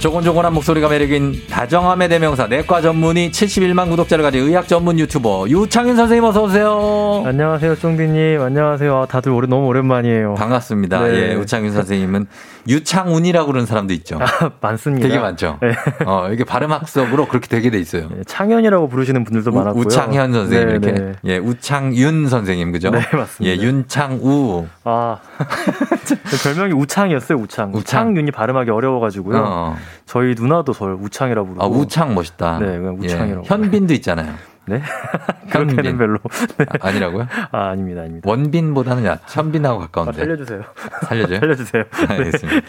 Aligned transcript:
조곤조곤한 0.00 0.52
목소리가 0.54 0.88
매력인 0.88 1.34
다정함의 1.50 2.08
대명사 2.08 2.46
내과 2.46 2.80
전문의 2.80 3.30
71만 3.30 3.88
구독자를 3.90 4.22
가진 4.22 4.42
의학 4.44 4.68
전문 4.68 4.98
유튜버 4.98 5.46
유창윤 5.48 5.96
선생님 5.96 6.24
어서 6.24 6.42
오세요. 6.44 7.22
안녕하세요, 7.26 7.76
쫑디님. 7.76 8.40
안녕하세요. 8.40 9.06
다들 9.10 9.32
오래 9.32 9.48
너무 9.48 9.66
오랜만이에요. 9.66 10.34
반갑습니다. 10.34 11.02
네. 11.02 11.30
예, 11.30 11.34
우창윤 11.34 11.72
선생님은 11.72 12.26
유창운이라고 12.68 13.46
그러는 13.46 13.66
사람도 13.66 13.92
있죠. 13.94 14.18
아, 14.20 14.50
많습니다. 14.60 15.08
되게 15.08 15.18
많죠. 15.18 15.58
네. 15.60 15.72
어, 16.06 16.28
이게 16.32 16.44
발음학적으로 16.44 17.26
그렇게 17.26 17.48
되게 17.48 17.70
돼 17.70 17.78
있어요. 17.80 18.08
네, 18.10 18.22
창현이라고 18.26 18.88
부르시는 18.88 19.24
분들도 19.24 19.50
우, 19.50 19.54
많았고요. 19.54 19.82
우창현 19.82 20.32
선생님 20.32 20.66
네, 20.68 20.72
이렇게. 20.72 20.92
네. 20.92 21.12
예, 21.24 21.38
우창윤 21.38 22.28
선생님 22.28 22.70
그죠? 22.72 22.90
네, 22.90 23.00
맞습니다. 23.12 23.44
예, 23.44 23.56
윤창우. 23.66 24.66
아. 24.84 25.16
별명이 26.44 26.72
우창이었어요, 26.72 27.38
우창. 27.38 27.72
우창. 27.74 28.16
윤이 28.16 28.30
발음하기 28.30 28.70
어려워 28.70 29.00
가지고요. 29.00 29.42
어. 29.44 29.76
저희 30.06 30.34
누나도 30.34 30.72
저를 30.72 30.94
우창이라고 30.94 31.48
부르고. 31.48 31.64
아, 31.64 31.68
우창 31.68 32.14
멋있다. 32.14 32.58
네, 32.58 32.66
그냥 32.78 32.96
우창이라고. 33.00 33.44
예, 33.44 33.48
현빈도 33.48 33.94
있잖아요. 33.94 34.34
네? 34.66 34.82
그렇게는 35.50 35.96
별로. 35.96 36.18
네. 36.58 36.66
아, 36.68 36.88
아니라고요? 36.88 37.26
아, 37.52 37.68
아닙니다, 37.70 38.02
아닙니다. 38.02 38.28
원빈보다는 38.28 39.06
야, 39.06 39.18
현빈하고 39.26 39.80
가까운데. 39.80 40.20
아, 40.20 40.24
살려주세요. 40.24 40.62
살려줘요? 41.06 41.38
살려주세요. 41.40 41.84
네. 41.84 42.06
알겠습니다. 42.14 42.60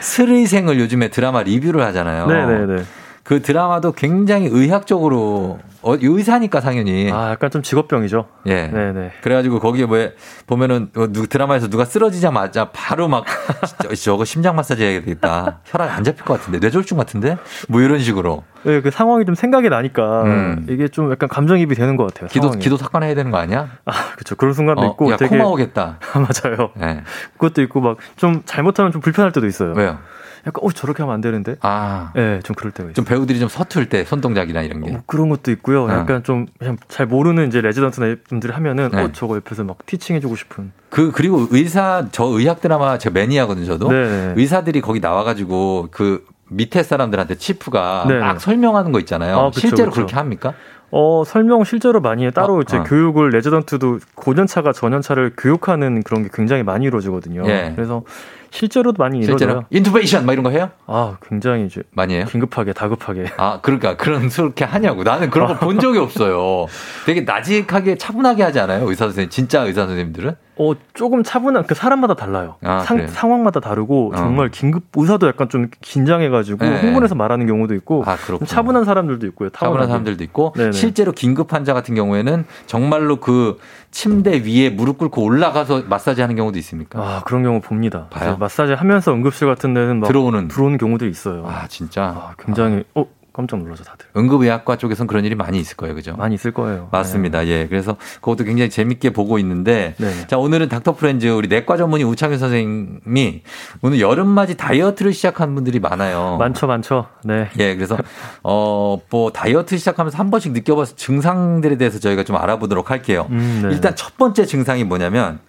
스의생을 0.00 0.78
요즘에 0.78 1.08
드라마 1.08 1.42
리뷰를 1.42 1.82
하잖아요. 1.86 2.26
네네네. 2.26 2.82
그 3.22 3.40
드라마도 3.42 3.92
굉장히 3.92 4.46
의학적으로 4.46 5.60
어, 5.82 5.96
의사니까 6.00 6.60
당연히. 6.60 7.10
아, 7.12 7.30
약간 7.30 7.50
좀 7.50 7.62
직업병이죠. 7.62 8.26
예. 8.46 8.68
네네. 8.68 9.12
그래가지고 9.22 9.58
거기에 9.58 9.86
뭐 9.86 9.98
보면은 10.46 10.90
어, 10.96 11.06
누 11.10 11.26
드라마에서 11.26 11.68
누가 11.68 11.84
쓰러지자마자 11.84 12.70
바로 12.72 13.08
막 13.08 13.24
저거 14.00 14.24
심장 14.24 14.54
마사지 14.54 14.84
해야 14.84 15.00
되겠다. 15.00 15.60
혈압 15.64 15.90
안 15.96 16.04
잡힐 16.04 16.24
것 16.24 16.38
같은데 16.38 16.58
뇌졸중 16.60 16.98
같은데 16.98 17.36
뭐 17.68 17.80
이런 17.80 17.98
식으로. 17.98 18.44
네, 18.64 18.80
그 18.80 18.92
상황이 18.92 19.24
좀 19.24 19.34
생각이 19.34 19.68
나니까 19.68 20.22
음. 20.22 20.66
이게 20.68 20.86
좀 20.86 21.10
약간 21.10 21.28
감정입이 21.28 21.74
되는 21.74 21.96
것 21.96 22.06
같아요. 22.06 22.28
기도 22.28 22.42
상황이. 22.48 22.62
기도 22.62 22.76
삭관 22.76 23.02
해야 23.02 23.14
되는 23.16 23.30
거 23.32 23.38
아니야? 23.38 23.70
아, 23.86 23.92
그렇죠. 24.14 24.36
그런 24.36 24.54
순간도 24.54 24.82
어, 24.82 24.86
있고. 24.92 25.10
야, 25.10 25.16
되게... 25.16 25.36
코마 25.36 25.48
오겠다. 25.48 25.98
맞아요. 26.14 26.70
네. 26.76 27.02
그것도 27.38 27.62
있고 27.62 27.80
막 27.80 27.96
좀 28.16 28.42
잘못하면 28.44 28.92
좀 28.92 29.00
불편할 29.00 29.32
때도 29.32 29.46
있어요. 29.46 29.72
왜요? 29.74 29.98
약간 30.46 30.64
어 30.64 30.70
저렇게 30.72 31.02
하면 31.02 31.14
안 31.14 31.20
되는데. 31.20 31.56
아, 31.60 32.12
예, 32.16 32.20
네, 32.20 32.40
좀 32.40 32.54
그럴 32.54 32.72
때가 32.72 32.88
있어요. 32.88 32.94
좀 32.94 33.04
배우들이 33.04 33.38
좀 33.38 33.48
서툴 33.48 33.88
때 33.88 34.04
손동작이나 34.04 34.62
이런 34.62 34.82
게. 34.82 34.94
어, 34.94 35.02
그런 35.06 35.28
것도 35.28 35.50
있고요. 35.52 35.84
어. 35.84 35.90
약간 35.90 36.22
좀 36.24 36.46
그냥 36.58 36.76
잘 36.88 37.06
모르는 37.06 37.48
이제 37.48 37.60
레지던트나 37.60 38.16
분들이 38.28 38.52
하면은 38.52 38.90
네. 38.92 39.02
어 39.02 39.12
저거 39.12 39.36
옆에서 39.36 39.64
막 39.64 39.84
teaching해주고 39.86 40.36
싶은. 40.36 40.72
그 40.90 41.12
그리고 41.12 41.46
의사 41.50 42.06
저 42.12 42.24
의학 42.24 42.60
드라마 42.60 42.98
제 42.98 43.10
매니아거든요. 43.10 43.66
저도 43.66 43.88
네. 43.90 44.34
의사들이 44.36 44.80
거기 44.80 45.00
나와가지고 45.00 45.88
그 45.90 46.24
밑에 46.48 46.82
사람들한테 46.82 47.36
chief가 47.36 48.04
네. 48.08 48.18
막 48.18 48.40
설명하는 48.40 48.92
거 48.92 48.98
있잖아요. 49.00 49.38
아, 49.38 49.46
그쵸, 49.48 49.60
실제로 49.60 49.90
그쵸. 49.90 50.02
그렇게 50.02 50.16
합니까? 50.16 50.54
어, 50.90 51.24
설명 51.24 51.64
실제로 51.64 52.02
많이 52.02 52.22
해요. 52.22 52.30
따로 52.32 52.58
어, 52.58 52.60
이제 52.60 52.76
어. 52.76 52.82
교육을 52.82 53.30
레지던트도 53.30 54.00
고년차가 54.14 54.72
저년차를 54.72 55.32
교육하는 55.38 56.02
그런 56.02 56.22
게 56.22 56.28
굉장히 56.32 56.62
많이 56.62 56.84
이루어지거든요. 56.84 57.44
예. 57.46 57.72
그래서 57.74 58.02
실제로도 58.52 59.02
많이 59.02 59.18
이루어져요. 59.18 59.64
인투베이션 59.70 60.26
막 60.26 60.32
이런 60.34 60.42
거 60.44 60.50
해요? 60.50 60.70
아, 60.86 61.16
굉장히 61.26 61.64
이제 61.66 61.82
많이 61.92 62.14
해요? 62.14 62.26
긴급하게 62.28 62.74
다급하게. 62.74 63.24
아, 63.38 63.60
그러니까 63.62 63.96
그런 63.96 64.28
그렇게 64.28 64.64
하냐고. 64.64 65.02
나는 65.02 65.30
그런 65.30 65.48
거 65.48 65.54
본 65.66 65.80
적이 65.80 65.98
없어요. 65.98 66.66
되게 67.06 67.22
나직하게 67.22 67.96
차분하게 67.96 68.42
하지 68.42 68.60
않아요? 68.60 68.88
의사 68.88 69.06
선생님 69.06 69.30
진짜 69.30 69.62
의사 69.62 69.86
선생님들은? 69.86 70.34
어, 70.62 70.74
조금 70.94 71.22
차분한 71.22 71.66
그 71.66 71.74
사람마다 71.74 72.14
달라요. 72.14 72.56
아, 72.62 72.80
상, 72.80 73.06
상황마다 73.08 73.58
다르고 73.60 74.12
어. 74.14 74.16
정말 74.16 74.50
긴급 74.50 74.84
의사도 74.94 75.26
약간 75.26 75.48
좀 75.48 75.68
긴장해 75.80 76.28
가지고 76.28 76.64
네. 76.64 76.80
흥분해서 76.80 77.14
말하는 77.14 77.46
경우도 77.46 77.74
있고 77.74 78.04
아, 78.06 78.16
차분한 78.46 78.84
사람들도 78.84 79.26
있고요. 79.28 79.50
차분한 79.50 79.88
사람들도 79.88 80.22
있고 80.24 80.52
네네. 80.56 80.72
실제로 80.72 81.12
긴급 81.12 81.52
환자 81.52 81.74
같은 81.74 81.94
경우에는 81.94 82.44
정말로 82.66 83.16
그 83.16 83.58
침대 83.90 84.42
위에 84.44 84.70
무릎 84.70 84.98
꿇고 84.98 85.22
올라가서 85.22 85.82
마사지 85.88 86.20
하는 86.20 86.36
경우도 86.36 86.58
있습니까? 86.60 87.00
아, 87.00 87.22
그런 87.24 87.42
경우 87.42 87.60
봅니다. 87.60 88.06
마사지 88.38 88.72
하면서 88.72 89.12
응급실 89.12 89.46
같은 89.48 89.74
데는 89.74 90.00
막 90.00 90.06
들어오는 90.06 90.48
들어오는 90.48 90.78
경우도 90.78 91.06
있어요. 91.06 91.44
아, 91.46 91.66
진짜. 91.68 92.02
아, 92.02 92.34
굉장히 92.38 92.84
아. 92.94 93.00
어 93.00 93.06
깜짝 93.32 93.60
놀라죠 93.60 93.82
다들. 93.84 94.06
응급의학과 94.16 94.76
쪽에서는 94.76 95.06
그런 95.06 95.24
일이 95.24 95.34
많이 95.34 95.58
있을 95.58 95.76
거예요, 95.76 95.94
그죠? 95.94 96.14
많이 96.16 96.34
있을 96.34 96.52
거예요. 96.52 96.88
맞습니다. 96.92 97.40
네. 97.40 97.48
예, 97.48 97.66
그래서 97.66 97.96
그것도 98.16 98.44
굉장히 98.44 98.68
재밌게 98.68 99.10
보고 99.10 99.38
있는데, 99.38 99.94
네. 99.98 100.26
자 100.26 100.36
오늘은 100.38 100.68
닥터 100.68 100.94
프렌즈 100.94 101.26
우리 101.28 101.48
내과 101.48 101.76
전문의 101.76 102.04
우창현 102.06 102.38
선생님이 102.38 103.42
오늘 103.80 104.00
여름맞이 104.00 104.56
다이어트를 104.56 105.12
시작한 105.12 105.54
분들이 105.54 105.80
많아요. 105.80 106.36
많죠, 106.38 106.66
많죠. 106.66 107.06
네. 107.24 107.48
예, 107.58 107.74
그래서 107.74 107.96
어뭐 108.42 109.32
다이어트 109.32 109.78
시작하면서 109.78 110.18
한 110.18 110.30
번씩 110.30 110.52
느껴봐서 110.52 110.96
증상들에 110.96 111.76
대해서 111.76 111.98
저희가 111.98 112.24
좀 112.24 112.36
알아보도록 112.36 112.90
할게요. 112.90 113.26
음, 113.30 113.60
네. 113.64 113.70
일단 113.74 113.96
첫 113.96 114.16
번째 114.16 114.44
증상이 114.44 114.84
뭐냐면 114.84 115.40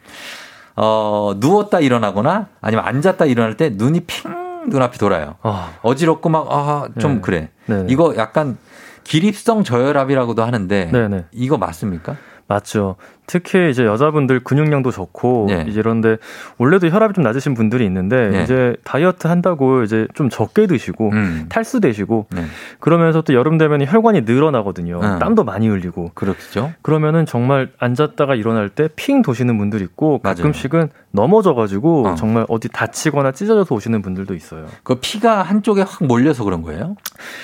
어 0.76 1.34
누웠다 1.38 1.82
일어나거나 1.82 2.48
아니면 2.62 2.86
앉았다 2.86 3.26
일어날 3.26 3.58
때 3.58 3.70
눈이 3.74 4.02
핑 4.02 4.43
눈앞이 4.70 4.98
돌아요. 4.98 5.36
어. 5.44 5.96
지럽고 5.96 6.30
막, 6.30 6.48
아, 6.52 6.88
좀 7.00 7.16
네. 7.16 7.22
그래. 7.22 7.50
네 7.66 7.86
이거 7.90 8.16
약간 8.18 8.58
기립성 9.04 9.64
저혈압이라고도 9.64 10.44
하는데 10.44 10.90
네네. 10.92 11.26
이거 11.32 11.58
맞습니까? 11.58 12.16
맞죠. 12.48 12.96
특히 13.26 13.70
이제 13.70 13.86
여자분들 13.86 14.42
근육량도 14.42 14.92
좋고 14.92 15.46
네. 15.50 15.66
이제 15.68 15.80
이런데 15.80 16.18
원래도 16.58 16.88
혈압이 16.88 17.14
좀 17.14 17.24
낮으신 17.24 17.54
분들이 17.54 17.86
있는데 17.86 18.30
네. 18.30 18.44
이제 18.44 18.76
다이어트 18.84 19.28
한다고 19.28 19.84
이제 19.84 20.08
좀 20.14 20.30
적게 20.30 20.68
드시고 20.68 21.10
음. 21.12 21.46
탈수되시고 21.50 22.28
네. 22.32 22.44
그러면서 22.80 23.22
또 23.22 23.34
여름 23.34 23.58
되면 23.58 23.86
혈관이 23.86 24.22
늘어나거든요. 24.22 25.00
음. 25.02 25.20
땀도 25.20 25.44
많이 25.44 25.68
흘리고 25.68 26.12
그렇죠. 26.14 26.74
그러면은 26.82 27.26
정말 27.26 27.70
앉았다가 27.80 28.36
일어날 28.36 28.70
때 28.70 28.88
핑 28.96 29.22
도시는 29.22 29.58
분들 29.58 29.82
있고 29.82 30.20
가끔씩은 30.20 30.80
맞아요. 30.80 30.90
넘어져가지고 31.12 32.08
어. 32.08 32.16
정말 32.16 32.46
어디 32.50 32.68
다치거나 32.70 33.32
찢어져서 33.32 33.76
오시는 33.76 34.02
분들도 34.02 34.34
있어요. 34.34 34.66
그 34.84 34.96
피가 34.96 35.44
한쪽에 35.44 35.82
확 35.82 36.04
몰려서 36.06 36.44
그런 36.44 36.62
거예요? 36.62 36.96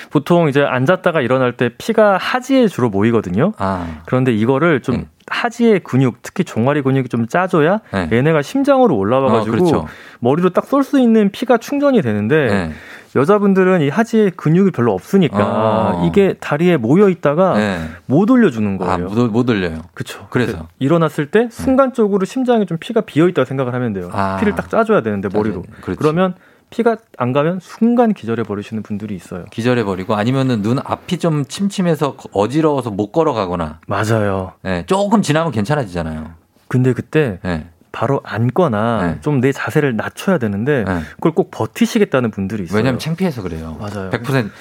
보통 0.10 0.50
이제 0.50 0.62
앉았다가 0.62 1.22
일어날 1.22 1.54
때 1.54 1.70
피가 1.78 2.18
하지에 2.18 2.68
주로 2.68 2.90
모이거든요. 2.90 3.54
아. 3.58 4.02
그런데 4.06 4.32
이거를 4.34 4.82
좀 4.82 4.98
네. 4.98 5.06
하지의 5.30 5.80
근육, 5.82 6.22
특히 6.22 6.44
종아리 6.44 6.82
근육이 6.82 7.08
좀 7.10 7.28
짜줘야 7.28 7.80
네. 7.94 8.10
얘네가 8.12 8.42
심장으로 8.42 8.96
올라와가지고 8.98 9.56
어, 9.56 9.60
그렇죠. 9.60 9.88
머리로 10.20 10.50
딱 10.50 10.66
쏠 10.66 10.84
수 10.84 11.00
있는 11.00 11.30
피가 11.32 11.58
충전이 11.58 12.02
되는데 12.02 12.36
네. 12.48 12.72
여자분들은 13.16 13.82
이 13.82 13.90
하지에 13.90 14.30
근육이 14.30 14.72
별로 14.72 14.94
없으니까 14.94 15.38
어. 15.40 16.06
이게 16.08 16.36
다리에 16.40 16.78
모여 16.78 17.10
있다가 17.10 17.54
네. 17.58 17.80
못 18.06 18.30
올려주는 18.30 18.78
거예요. 18.78 18.94
아, 18.94 18.98
못, 18.98 19.32
못 19.32 19.50
올려요. 19.50 19.82
그렇죠. 19.94 20.28
그래서 20.30 20.68
일어났을 20.80 21.32
때 21.32 21.48
순간적으로 21.52 22.26
심장에 22.26 22.66
좀 22.66 22.78
피가 22.80 23.02
비어 23.02 23.28
있다고 23.28 23.46
생각을 23.46 23.74
하면 23.74 23.94
돼요. 23.94 24.10
아. 24.14 24.38
피를 24.40 24.56
딱 24.56 24.70
짜줘야 24.70 25.02
되는데 25.02 25.28
머리로. 25.34 25.64
그러면 25.98 26.36
피가 26.69 26.97
안 27.18 27.34
가면 27.34 27.59
순간 27.62 28.13
기절해 28.13 28.44
버리시는 28.44 28.84
분들이 28.84 29.16
있어요. 29.16 29.46
기절해 29.52 29.84
버리고 29.84 30.16
아니면은 30.16 30.62
눈 30.62 30.80
앞이 30.84 31.18
좀 31.18 31.46
침침해서 31.46 32.16
어지러워서 32.31 32.91
못 32.91 33.12
걸어가거나. 33.12 33.80
맞아요. 33.88 34.54
네, 34.62 34.86
조금 34.86 35.21
지나면 35.21 35.51
괜찮아지잖아요. 35.51 36.31
근데 36.68 36.94
그때 36.94 37.39
네. 37.44 37.68
바로 37.92 38.21
앉거나 38.24 39.06
네. 39.06 39.21
좀내 39.21 39.51
자세를 39.51 39.95
낮춰야 39.95 40.38
되는데 40.38 40.83
네. 40.83 41.00
그걸 41.16 41.31
꼭 41.33 41.50
버티시겠다는 41.51 42.30
분들이 42.31 42.63
있어요. 42.63 42.77
왜냐면 42.77 43.00
창피해서 43.00 43.42
그래요. 43.42 43.77
맞아요. 43.80 44.12
100% 44.12 44.51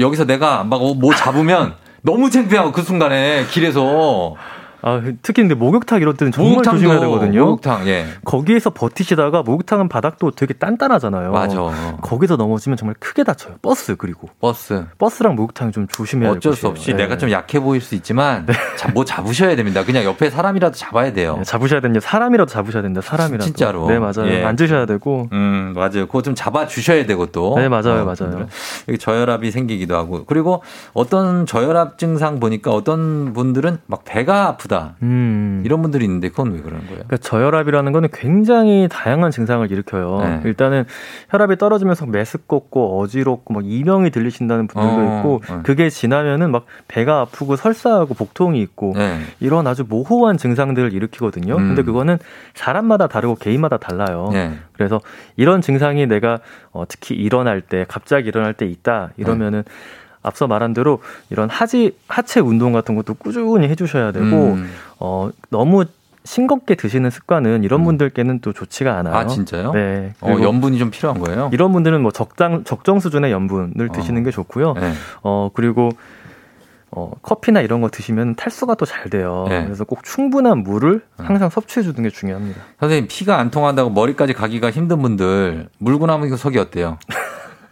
여기서 0.00 0.24
내가 0.24 0.64
막 0.64 0.80
뭐 0.80 1.14
잡으면 1.14 1.74
너무 2.02 2.30
창피하고 2.30 2.72
그 2.72 2.82
순간에 2.82 3.46
길에서 3.50 4.34
아, 4.86 5.00
특히 5.22 5.40
근데 5.42 5.54
목욕탕 5.54 6.02
이럴 6.02 6.14
때는 6.14 6.30
정말 6.30 6.62
조심해야 6.62 7.00
되거든요. 7.00 7.40
목욕탕, 7.46 7.88
예. 7.88 8.06
거기에서 8.22 8.68
버티시다가 8.68 9.42
목욕탕은 9.42 9.88
바닥도 9.88 10.32
되게 10.32 10.52
단단하잖아요. 10.52 11.32
맞아. 11.32 11.58
거기서 12.02 12.36
넘어지면 12.36 12.76
정말 12.76 12.94
크게 13.00 13.24
다쳐요. 13.24 13.54
버스 13.62 13.96
그리고. 13.96 14.28
버스. 14.40 14.84
버스랑 14.98 15.36
목욕탕 15.36 15.72
좀 15.72 15.86
조심해야 15.88 16.32
돼요. 16.32 16.36
어쩔 16.36 16.52
수 16.54 16.68
없이 16.68 16.90
네. 16.90 16.98
내가 17.04 17.16
좀 17.16 17.30
약해 17.30 17.60
보일 17.60 17.80
수 17.80 17.94
있지만 17.94 18.44
네. 18.44 18.52
뭐 18.92 19.06
잡으셔야 19.06 19.56
됩니다. 19.56 19.84
그냥 19.86 20.04
옆에 20.04 20.28
사람이라도 20.28 20.76
잡아야 20.76 21.14
돼요. 21.14 21.36
네, 21.38 21.44
잡으셔야 21.44 21.80
됩니다. 21.80 22.06
사람이라도 22.06 22.50
잡으셔야 22.50 22.82
된다. 22.82 23.00
사람이라도. 23.00 23.42
진짜로. 23.44 23.86
네, 23.88 23.98
맞아요. 23.98 24.28
예. 24.28 24.44
앉으셔야 24.44 24.84
되고. 24.84 25.28
음, 25.32 25.72
맞아요. 25.74 26.06
그거 26.06 26.20
좀 26.20 26.34
잡아 26.34 26.66
주셔야 26.66 27.06
되고 27.06 27.24
또. 27.26 27.54
네, 27.56 27.70
맞아요. 27.70 28.02
어, 28.02 28.04
맞아요. 28.04 28.48
여기 28.88 28.98
저혈압이 28.98 29.50
생기기도 29.50 29.96
하고. 29.96 30.24
그리고 30.26 30.62
어떤 30.92 31.46
저혈압 31.46 31.96
증상 31.96 32.38
보니까 32.38 32.70
어떤 32.70 33.32
분들은 33.32 33.78
막 33.86 34.04
배가 34.04 34.48
아프다 34.48 34.73
없다. 34.74 34.96
음. 35.02 35.62
이런 35.64 35.80
분들이 35.82 36.04
있는데 36.04 36.28
그건 36.28 36.52
왜 36.52 36.60
그러는 36.60 36.80
거예요? 36.86 37.04
그러니까 37.06 37.16
저혈압이라는 37.18 37.92
거는 37.92 38.08
굉장히 38.12 38.88
다양한 38.90 39.30
증상을 39.30 39.70
일으켜요. 39.70 40.18
네. 40.20 40.40
일단은 40.44 40.84
혈압이 41.30 41.56
떨어지면서 41.56 42.06
메스껍고 42.06 43.00
어지럽고 43.00 43.54
막 43.54 43.62
이명이 43.64 44.10
들리신다는 44.10 44.66
분들도 44.66 44.96
어, 44.96 45.18
있고 45.18 45.40
네. 45.48 45.60
그게 45.62 45.88
지나면은 45.88 46.50
막 46.50 46.66
배가 46.88 47.20
아프고 47.20 47.56
설사하고 47.56 48.14
복통이 48.14 48.60
있고 48.60 48.94
네. 48.96 49.20
이런 49.40 49.66
아주 49.66 49.84
모호한 49.88 50.36
증상들을 50.36 50.92
일으키거든요. 50.92 51.54
음. 51.54 51.68
근데 51.68 51.82
그거는 51.82 52.18
사람마다 52.54 53.06
다르고 53.06 53.36
개인마다 53.36 53.78
달라요. 53.78 54.30
네. 54.32 54.58
그래서 54.72 55.00
이런 55.36 55.60
증상이 55.60 56.06
내가 56.06 56.40
어, 56.72 56.84
특히 56.88 57.14
일어날 57.14 57.60
때 57.60 57.84
갑자기 57.88 58.28
일어날 58.28 58.54
때 58.54 58.66
있다 58.66 59.10
이러면은 59.16 59.62
네. 59.62 59.72
앞서 60.24 60.48
말한 60.48 60.74
대로 60.74 60.98
이런 61.30 61.48
하지 61.48 61.96
하체 62.08 62.40
운동 62.40 62.72
같은 62.72 62.96
것도 62.96 63.14
꾸준히 63.14 63.68
해주셔야 63.68 64.10
되고 64.10 64.24
음. 64.24 64.68
어 64.98 65.30
너무 65.50 65.84
싱겁게 66.24 66.74
드시는 66.74 67.10
습관은 67.10 67.62
이런 67.62 67.80
음. 67.80 67.84
분들께는 67.84 68.40
또 68.40 68.52
좋지가 68.52 68.96
않아요. 68.98 69.14
아 69.14 69.26
진짜요? 69.26 69.72
네. 69.72 70.14
어, 70.22 70.30
염분이 70.40 70.78
좀 70.78 70.90
필요한 70.90 71.20
거예요? 71.20 71.50
이런 71.52 71.70
분들은 71.72 72.00
뭐 72.00 72.10
적당 72.10 72.64
적정 72.64 72.98
수준의 72.98 73.30
염분을 73.30 73.90
드시는 73.92 74.22
어. 74.22 74.24
게 74.24 74.30
좋고요. 74.30 74.72
네. 74.74 74.92
어 75.22 75.50
그리고 75.52 75.90
어, 76.96 77.10
커피나 77.22 77.60
이런 77.60 77.80
거 77.80 77.88
드시면 77.90 78.36
탈수가 78.36 78.76
또 78.76 78.86
잘 78.86 79.10
돼요. 79.10 79.46
네. 79.48 79.64
그래서 79.64 79.84
꼭 79.84 80.04
충분한 80.04 80.58
물을 80.62 81.02
음. 81.20 81.24
항상 81.26 81.50
섭취해 81.50 81.82
주는 81.82 82.02
게 82.02 82.08
중요합니다. 82.08 82.60
선생님 82.80 83.08
피가 83.08 83.38
안 83.38 83.50
통한다고 83.50 83.90
머리까지 83.90 84.32
가기가 84.32 84.70
힘든 84.70 85.02
분들 85.02 85.68
물고 85.78 86.06
나면 86.06 86.34
속이 86.36 86.56
어때요? 86.58 86.98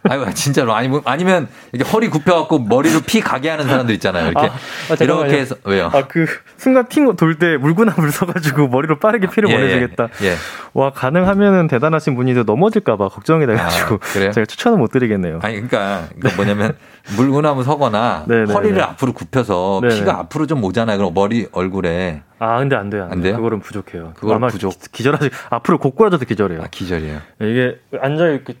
아유, 0.09 0.25
진짜로. 0.33 0.73
아니, 0.73 0.89
아니면 1.05 1.47
이렇게 1.71 1.89
허리 1.89 2.09
굽혀갖고 2.09 2.59
머리로 2.59 3.01
피 3.01 3.21
가게 3.21 3.49
하는 3.49 3.67
사람들 3.67 3.95
있잖아요. 3.95 4.29
이렇게. 4.31 4.47
아, 4.47 4.51
아, 4.89 4.95
이렇게 4.99 5.39
해서, 5.39 5.55
왜요? 5.63 5.89
아, 5.93 6.07
그, 6.07 6.25
순간 6.57 6.87
핑돌때 6.87 7.57
물구나 7.57 7.93
물 7.97 8.11
서가지고 8.11 8.67
머리로 8.67 8.99
빠르게 8.99 9.27
피를 9.27 9.49
예, 9.49 9.53
예 9.53 9.57
보내주겠다. 9.57 10.09
예, 10.21 10.27
예. 10.27 10.35
와, 10.73 10.91
가능하면은 10.91 11.67
대단하신 11.67 12.15
분이 12.15 12.33
넘어질까봐 12.33 13.09
걱정이 13.09 13.45
돼가지고. 13.45 13.95
아, 13.95 14.31
제가 14.31 14.45
추천을 14.45 14.77
못 14.77 14.91
드리겠네요. 14.91 15.39
아니, 15.41 15.55
그러니까, 15.55 16.07
그러니까 16.15 16.35
뭐냐면 16.35 16.75
물구나무 17.15 17.63
서거나 17.63 18.25
네네네. 18.27 18.47
네, 18.47 18.53
허리를 18.53 18.75
네. 18.77 18.83
앞으로 18.83 19.13
굽혀서 19.13 19.79
네네. 19.81 19.95
피가 19.95 20.19
앞으로 20.19 20.47
좀 20.47 20.63
오잖아요. 20.63 20.97
그럼 20.97 21.13
머리, 21.13 21.47
얼굴에. 21.51 22.23
아, 22.43 22.59
근데 22.59 22.75
안 22.75 22.89
돼요. 22.89 23.03
안, 23.05 23.13
안 23.13 23.21
돼요? 23.21 23.37
그거는 23.37 23.59
부족해요. 23.61 24.13
그거 24.15 24.35
아마 24.35 24.47
부족. 24.47 24.73
기절하지 24.91 25.29
앞으로 25.49 25.77
고꾸라져서 25.77 26.25
기절해요. 26.25 26.61
아, 26.61 26.67
기절이에요. 26.69 27.19
이게 27.41 27.79
앉아 28.01 28.25
이렇게 28.27 28.53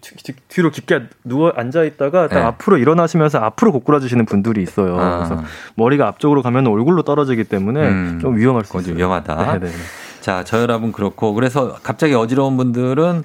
뒤, 0.47 0.61
로 0.61 0.69
깊게 0.71 1.03
누워 1.25 1.51
앉아 1.55 1.83
있다가 1.83 2.27
딱 2.29 2.35
네. 2.39 2.41
앞으로 2.45 2.77
일어나시면서 2.77 3.39
앞으로 3.39 3.71
고꾸라지시는 3.73 4.25
분들이 4.25 4.61
있어요. 4.63 4.97
아. 4.99 5.17
그래서 5.17 5.43
머리가 5.75 6.07
앞쪽으로 6.07 6.41
가면 6.41 6.67
얼굴로 6.67 7.03
떨어지기 7.03 7.43
때문에 7.43 7.87
음. 7.87 8.19
좀 8.21 8.37
위험할 8.37 8.63
수 8.65 8.77
있어요. 8.79 8.95
위험하다. 8.95 9.59
네네. 9.59 9.71
자, 10.21 10.43
저혈압은 10.45 10.93
그렇고 10.93 11.33
그래서 11.33 11.75
갑자기 11.83 12.13
어지러운 12.13 12.55
분들은 12.55 13.23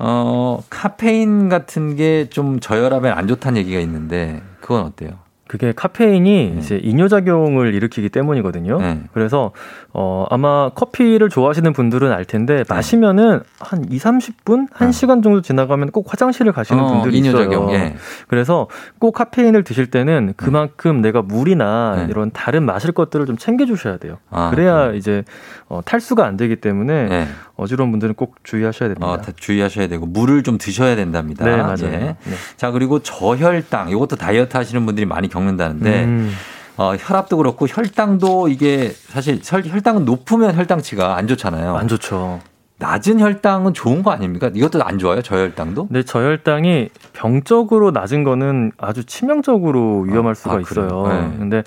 어 0.00 0.60
카페인 0.70 1.48
같은 1.48 1.94
게 1.94 2.26
좀 2.30 2.58
저혈압에 2.58 3.10
안 3.10 3.28
좋다는 3.28 3.58
얘기가 3.60 3.78
있는데 3.80 4.42
그건 4.60 4.82
어때요? 4.86 5.10
그게 5.50 5.72
카페인이 5.72 6.52
네. 6.54 6.60
이제 6.60 6.76
이뇨작용을 6.80 7.74
일으키기 7.74 8.10
때문이거든요. 8.10 8.78
네. 8.78 9.00
그래서 9.12 9.50
어 9.92 10.24
아마 10.30 10.68
커피를 10.68 11.28
좋아하시는 11.28 11.72
분들은 11.72 12.12
알 12.12 12.24
텐데 12.24 12.58
네. 12.58 12.64
마시면은 12.68 13.40
한 13.58 13.84
2, 13.90 13.98
30분, 13.98 14.70
1시간 14.70 15.24
정도 15.24 15.42
지나가면 15.42 15.90
꼭 15.90 16.06
화장실을 16.08 16.52
가시는 16.52 16.80
어, 16.80 16.86
분들이 16.86 17.18
이뇨작용. 17.18 17.70
있어요. 17.70 17.72
예. 17.72 17.96
그래서 18.28 18.68
꼭 19.00 19.10
카페인을 19.10 19.64
드실 19.64 19.90
때는 19.90 20.34
그만큼 20.36 21.00
내가 21.00 21.20
물이나 21.20 21.96
네. 21.96 22.06
이런 22.08 22.30
다른 22.30 22.64
마실 22.64 22.92
것들을 22.92 23.26
좀 23.26 23.36
챙겨 23.36 23.66
주셔야 23.66 23.96
돼요. 23.96 24.18
아, 24.30 24.50
그래야 24.50 24.92
이제 24.92 25.24
어, 25.68 25.80
탈수가 25.84 26.24
안 26.24 26.36
되기 26.36 26.54
때문에 26.60 27.06
네. 27.08 27.26
어지러운 27.60 27.90
분들은 27.90 28.14
꼭 28.14 28.36
주의하셔야 28.42 28.88
됩니다. 28.88 29.06
어, 29.06 29.20
주의하셔야 29.36 29.86
되고 29.86 30.06
물을 30.06 30.42
좀 30.42 30.58
드셔야 30.58 30.96
된답니다. 30.96 31.44
네, 31.44 31.56
맞아요. 31.56 31.84
예. 31.84 31.98
네. 31.98 32.16
자, 32.56 32.70
그리고 32.70 33.00
저혈당 33.02 33.90
이것도 33.90 34.16
다이어트 34.16 34.56
하시는 34.56 34.84
분들이 34.86 35.06
많이 35.06 35.28
겪는다는데 35.28 36.04
음. 36.04 36.32
어, 36.76 36.94
혈압도 36.98 37.36
그렇고 37.36 37.66
혈당도 37.68 38.48
이게 38.48 38.90
사실 38.90 39.40
혈 39.44 39.82
당은 39.82 40.06
높으면 40.06 40.56
혈당치가 40.56 41.16
안 41.16 41.26
좋잖아요. 41.28 41.76
안 41.76 41.88
좋죠. 41.88 42.40
낮은 42.80 43.20
혈당은 43.20 43.74
좋은 43.74 44.02
거 44.02 44.10
아닙니까? 44.10 44.50
이것도 44.52 44.82
안 44.82 44.98
좋아요, 44.98 45.20
저혈당도? 45.20 45.88
네, 45.90 46.02
저혈당이 46.02 46.88
병적으로 47.12 47.90
낮은 47.90 48.24
거는 48.24 48.72
아주 48.78 49.04
치명적으로 49.04 50.00
위험할 50.00 50.30
아, 50.30 50.34
수가 50.34 50.56
아, 50.56 50.60
있어요. 50.60 51.06
네. 51.06 51.38
근데 51.38 51.62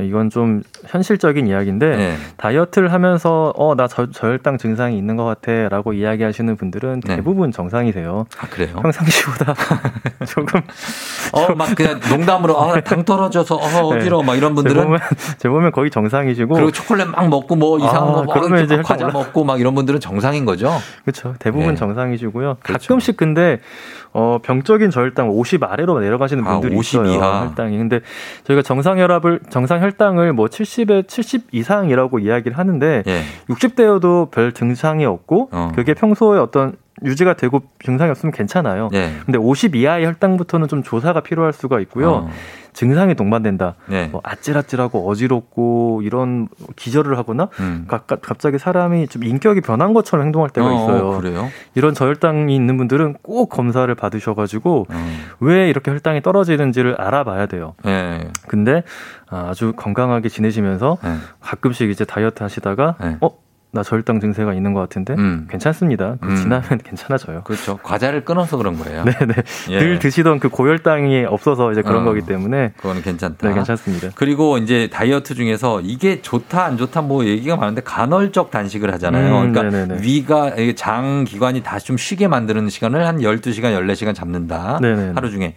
이건 0.00 0.30
좀 0.30 0.62
현실적인 0.86 1.46
이야기인데 1.46 1.96
네. 1.96 2.16
다이어트를 2.38 2.92
하면서 2.92 3.52
어, 3.56 3.74
나 3.76 3.86
저, 3.86 4.10
저혈당 4.10 4.56
증상이 4.56 4.96
있는 4.96 5.16
것 5.16 5.24
같아 5.24 5.68
라고 5.68 5.92
이야기하시는 5.92 6.56
분들은 6.56 7.02
네. 7.04 7.16
대부분 7.16 7.50
네. 7.50 7.56
정상이세요. 7.56 8.24
아, 8.38 8.46
그래요? 8.48 8.76
평상시보다 8.80 9.54
조금. 10.26 10.62
어, 11.32 11.54
막 11.54 11.74
그냥 11.74 12.00
농담으로 12.08 12.58
아, 12.58 12.80
당 12.80 13.04
떨어져서 13.04 13.56
어, 13.56 13.88
어지러워 13.88 14.22
막 14.22 14.34
이런 14.34 14.54
분들은. 14.54 14.76
제 14.76 14.84
보면, 14.84 15.00
제 15.38 15.48
보면 15.50 15.72
거의 15.72 15.90
정상이시고. 15.90 16.54
그리고 16.54 16.72
초콜릿 16.72 17.06
막 17.08 17.28
먹고 17.28 17.54
뭐 17.54 17.78
이상한 17.78 18.08
아, 18.08 18.12
거 18.12 18.22
뭐, 18.22 18.34
그러면 18.34 18.64
이제 18.64 18.80
과자 18.80 19.08
먹고 19.08 19.44
막 19.44 19.60
이런 19.60 19.74
분들은 19.74 20.00
정상인 20.00 20.46
거 20.46 20.53
죠. 20.56 20.70
그렇죠. 21.02 21.34
대부분 21.38 21.68
네. 21.68 21.74
정상이시고요. 21.74 22.58
그렇죠. 22.62 22.88
가끔씩 22.88 23.16
근데 23.16 23.60
어, 24.12 24.38
병적인 24.42 24.90
저혈당 24.90 25.30
50 25.30 25.62
아래로 25.64 25.98
내려가시는 26.00 26.46
아, 26.46 26.52
분들이 26.52 26.76
아, 26.76 26.80
있어요. 26.80 27.06
이하. 27.06 27.46
혈당이. 27.46 27.76
근데 27.76 28.00
저희가 28.44 28.62
정상 28.62 28.98
혈압을 28.98 29.40
정상 29.50 29.82
혈당을 29.82 30.32
뭐 30.32 30.46
70에 30.46 31.08
70 31.08 31.48
이상이라고 31.52 32.18
이야기를 32.20 32.56
하는데 32.56 33.02
예. 33.06 33.22
60대여도 33.48 34.30
별 34.30 34.52
증상이 34.52 35.04
없고 35.04 35.48
어. 35.52 35.72
그게 35.74 35.94
평소에 35.94 36.38
어떤 36.38 36.76
유지가 37.02 37.34
되고 37.34 37.62
증상이 37.84 38.10
없으면 38.10 38.32
괜찮아요. 38.32 38.88
예. 38.94 39.12
근데 39.24 39.38
50 39.38 39.74
이하의 39.74 40.06
혈당부터는 40.06 40.68
좀 40.68 40.82
조사가 40.82 41.20
필요할 41.20 41.52
수가 41.52 41.80
있고요. 41.80 42.10
어. 42.10 42.30
증상이 42.72 43.14
동반된다. 43.14 43.76
네. 43.86 44.08
뭐 44.08 44.20
아찔아찔하고 44.24 45.08
어지럽고 45.08 46.02
이런 46.02 46.48
기절을 46.76 47.16
하거나 47.16 47.48
음. 47.60 47.84
가, 47.88 47.98
갑자기 48.00 48.58
사람이 48.58 49.06
좀 49.08 49.24
인격이 49.24 49.60
변한 49.60 49.94
것처럼 49.94 50.26
행동할 50.26 50.50
때가 50.50 50.66
어, 50.66 50.72
있어요. 50.72 51.10
어, 51.10 51.20
그래요? 51.20 51.48
이런 51.74 51.94
저혈당이 51.94 52.54
있는 52.54 52.76
분들은 52.76 53.14
꼭 53.22 53.48
검사를 53.48 53.92
받으셔가지고 53.94 54.86
음. 54.90 55.16
왜 55.40 55.70
이렇게 55.70 55.92
혈당이 55.92 56.22
떨어지는지를 56.22 57.00
알아봐야 57.00 57.46
돼요. 57.46 57.74
네. 57.84 58.28
근데 58.48 58.82
아주 59.28 59.72
건강하게 59.76 60.28
지내시면서 60.28 60.98
네. 61.02 61.14
가끔씩 61.40 61.90
이제 61.90 62.04
다이어트 62.04 62.42
하시다가 62.42 62.96
네. 63.00 63.16
어 63.20 63.43
나 63.74 63.82
저혈당 63.82 64.20
증세가 64.20 64.54
있는 64.54 64.72
것 64.72 64.80
같은데 64.80 65.14
음. 65.14 65.48
괜찮습니다. 65.50 66.16
그 66.20 66.28
음. 66.28 66.36
지나면 66.36 66.62
괜찮아져요. 66.84 67.42
그렇죠. 67.42 67.76
과자를 67.82 68.24
끊어서 68.24 68.56
그런 68.56 68.78
거예요. 68.78 69.02
네네. 69.18 69.34
예. 69.70 69.78
늘 69.80 69.98
드시던 69.98 70.38
그 70.38 70.48
고혈당이 70.48 71.24
없어서 71.24 71.72
이제 71.72 71.82
그런 71.82 72.02
어, 72.02 72.04
거기 72.04 72.20
때문에 72.22 72.72
그거는 72.76 73.02
괜찮다. 73.02 73.48
네, 73.48 73.54
괜찮습니다. 73.54 74.10
그리고 74.14 74.58
이제 74.58 74.88
다이어트 74.92 75.34
중에서 75.34 75.80
이게 75.80 76.22
좋다 76.22 76.64
안 76.64 76.76
좋다 76.76 77.02
뭐 77.02 77.24
얘기가 77.24 77.56
많은데 77.56 77.82
간헐적 77.82 78.52
단식을 78.52 78.92
하잖아요. 78.94 79.40
음, 79.40 79.52
그러니까 79.52 79.76
네네네. 79.76 80.02
위가 80.02 80.52
장 80.76 81.24
기관이 81.24 81.64
다시 81.64 81.86
좀 81.86 81.96
쉬게 81.96 82.28
만드는 82.28 82.68
시간을 82.68 83.04
한 83.06 83.18
12시간, 83.18 83.76
14시간 83.76 84.14
잡는다. 84.14 84.78
네네네. 84.80 85.12
하루 85.16 85.30
중에 85.32 85.56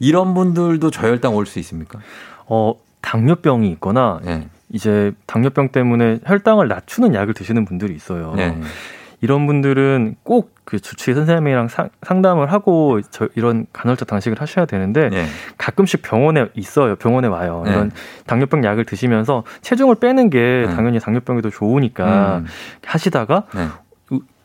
이런 0.00 0.34
분들도 0.34 0.90
저혈당 0.90 1.34
올 1.34 1.46
수 1.46 1.58
있습니까? 1.60 1.98
어, 2.46 2.74
당뇨병이 3.00 3.70
있거나 3.72 4.20
네. 4.22 4.48
이제 4.70 5.12
당뇨병 5.26 5.68
때문에 5.68 6.20
혈당을 6.24 6.68
낮추는 6.68 7.14
약을 7.14 7.34
드시는 7.34 7.64
분들이 7.64 7.94
있어요. 7.94 8.34
네. 8.36 8.58
이런 9.20 9.46
분들은 9.46 10.16
꼭 10.22 10.54
그 10.64 10.80
주치의 10.80 11.14
선생님이랑 11.14 11.68
상, 11.68 11.90
담을 12.22 12.50
하고 12.50 13.00
저 13.10 13.28
이런 13.34 13.66
간헐적 13.72 14.08
단식을 14.08 14.40
하셔야 14.40 14.64
되는데 14.64 15.10
네. 15.10 15.26
가끔씩 15.58 16.02
병원에 16.02 16.46
있어요. 16.54 16.96
병원에 16.96 17.28
와요. 17.28 17.62
네. 17.66 17.72
이런 17.72 17.90
당뇨병 18.26 18.64
약을 18.64 18.86
드시면서 18.86 19.44
체중을 19.60 19.96
빼는 19.96 20.30
게 20.30 20.64
네. 20.66 20.74
당연히 20.74 21.00
당뇨병에도 21.00 21.50
좋으니까 21.50 22.38
음. 22.38 22.46
하시다가 22.84 23.44
네. 23.54 23.66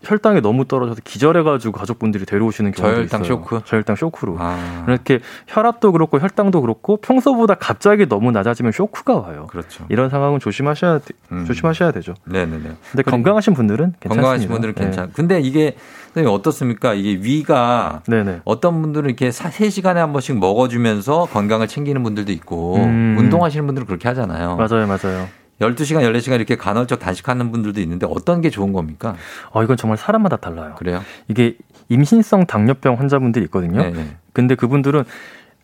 혈당이 0.02 0.42
너무 0.42 0.66
떨어져서 0.66 1.02
기절해가지고 1.04 1.74
가족분들이 1.74 2.26
데려오시는 2.26 2.72
경우도 2.72 2.96
저혈당 2.96 3.22
있어요. 3.22 3.38
쇼크. 3.38 3.62
저혈당 3.66 3.96
쇼크로. 3.98 4.38
아. 4.40 4.86
이렇게 4.88 5.20
혈압도 5.48 5.92
그렇고 5.92 6.20
혈당도 6.20 6.62
그렇고 6.62 6.98
평소보다 6.98 7.56
갑자기 7.56 8.08
너무 8.08 8.32
낮아지면 8.32 8.72
쇼크가 8.72 9.18
와요. 9.18 9.48
그렇죠. 9.50 9.86
이런 9.90 10.10
상황은 10.10 10.40
조심하셔야 10.40 11.00
음. 11.32 11.46
조심하셔야 11.46 11.92
되죠. 11.92 12.14
네네네. 12.26 12.72
근데 12.92 13.04
건강하신 13.04 13.54
분들은 13.54 13.96
괜찮습니다. 14.00 14.10
건강하신 14.10 14.50
분들은 14.50 14.74
네. 14.76 14.84
괜찮. 14.84 15.12
근데 15.14 15.42
이게 15.42 15.76
선생님 16.14 16.34
어떻습니까? 16.34 16.94
이게 16.94 17.20
위가 17.22 18.02
네네. 18.08 18.42
어떤 18.46 18.82
분들은 18.82 19.10
이렇게 19.10 19.32
3 19.32 19.70
시간에 19.70 20.00
한 20.00 20.14
번씩 20.14 20.40
먹어주면서 20.40 21.26
건강을 21.26 21.68
챙기는 21.68 22.02
분들도 22.02 22.32
있고 22.32 22.78
음. 22.78 23.16
운동하시는 23.20 23.66
분들은 23.66 23.86
그렇게 23.86 24.08
하잖아요. 24.08 24.56
맞아요, 24.56 24.88
맞아요. 24.88 25.28
12시간, 25.62 26.02
14시간 26.04 26.36
이렇게 26.36 26.56
간헐적 26.56 27.00
단식하는 27.00 27.52
분들도 27.52 27.82
있는데 27.82 28.08
어떤 28.10 28.42
게 28.42 28.50
좋은 28.50 28.74
겁니까? 28.74 29.16
어, 29.52 29.64
이건 29.64 29.78
정말 29.78 29.98
사람마다 29.98 30.38
달라요. 30.38 30.76
그래요? 30.78 31.02
이게 31.28 31.58
임신성 31.90 32.46
당뇨병 32.46 33.00
환자분들이 33.00 33.46
있거든요. 33.46 33.82
네네. 33.82 34.16
근데 34.34 34.56
그분들은 34.56 35.04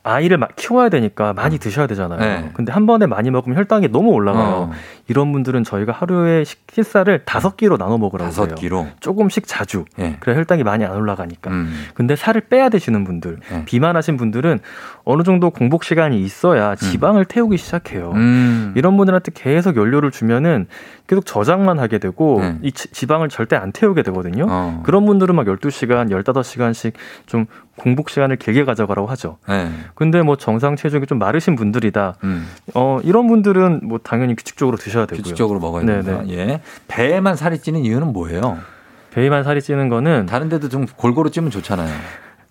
아이를 0.06 0.40
키워야 0.56 0.90
되니까 0.90 1.34
많이 1.34 1.58
드셔야 1.58 1.88
되잖아요. 1.88 2.20
네. 2.20 2.52
근데 2.54 2.72
한 2.72 2.86
번에 2.86 3.08
많이 3.08 3.32
먹으면 3.32 3.58
혈당이 3.58 3.88
너무 3.92 4.12
올라가요. 4.12 4.70
어. 4.70 4.72
이런 5.08 5.32
분들은 5.32 5.64
저희가 5.64 5.92
하루에 5.94 6.44
식사를 6.44 7.26
다섯 7.26 7.58
끼로 7.58 7.78
나눠 7.78 7.98
먹으라고 7.98 8.30
다섯 8.30 8.50
해요. 8.50 8.56
끼로 8.56 8.88
조금씩 9.00 9.48
자주. 9.48 9.86
네. 9.98 10.18
그래 10.20 10.36
혈당이 10.36 10.64
많이 10.64 10.86
안 10.86 10.96
올라가니까. 10.96 11.50
음. 11.50 11.88
근데 11.96 12.16
살을 12.16 12.42
빼야 12.42 12.70
되시는 12.70 13.04
분들, 13.04 13.40
네. 13.50 13.66
비만하신 13.66 14.18
분들은 14.18 14.60
어느 15.06 15.22
정도 15.22 15.52
공복 15.52 15.84
시간이 15.84 16.20
있어야 16.22 16.72
음. 16.72 16.76
지방을 16.76 17.22
음. 17.22 17.26
태우기 17.30 17.58
시작해요. 17.58 18.12
음. 18.16 18.74
이런 18.76 18.98
분들한테 18.98 19.32
계속 19.36 19.78
연료를 19.78 20.10
주면은 20.10 20.66
계속 21.06 21.26
저장만 21.28 21.78
하게 21.78 22.00
되고 22.00 22.40
네. 22.42 22.58
이 22.64 22.72
지방을 22.72 23.30
절대 23.30 23.56
안 23.56 23.72
태우게 23.72 24.02
되거든요. 24.02 24.48
어. 24.50 24.82
그런 24.84 25.06
분들은 25.06 25.36
막 25.36 25.46
12시간, 25.46 26.10
15시간씩 26.10 26.94
좀 27.28 27.46
공복 27.78 28.10
시간을 28.10 28.38
길게 28.38 28.66
가져가라고 28.66 29.08
하죠. 29.10 29.38
네. 29.48 29.70
근데 29.94 30.24
뭐 30.24 30.38
정상 30.38 30.76
체중이 30.76 31.06
좀 31.06 31.20
마르신 31.20 31.56
분들이다. 31.56 32.16
음. 32.24 32.48
어, 32.74 33.00
이런 33.04 33.28
분들은 33.28 33.82
뭐 33.84 34.00
당연히 34.00 34.36
규칙적으로 34.36 34.76
드셔야 34.78 35.06
되고요. 35.06 35.22
규칙적으로 35.22 35.60
먹어야 35.60 35.86
됩니다. 35.86 36.24
예. 36.30 36.62
배에만 36.88 37.36
살이 37.36 37.60
찌는 37.60 37.86
이유는 37.86 38.12
뭐예요? 38.12 38.58
배에만 39.12 39.44
살이 39.44 39.62
찌는 39.62 39.90
거는 39.90 40.26
다른 40.26 40.50
데도 40.50 40.68
좀 40.70 40.88
골고루 40.88 41.30
찌면 41.30 41.52
좋잖아요. 41.52 41.94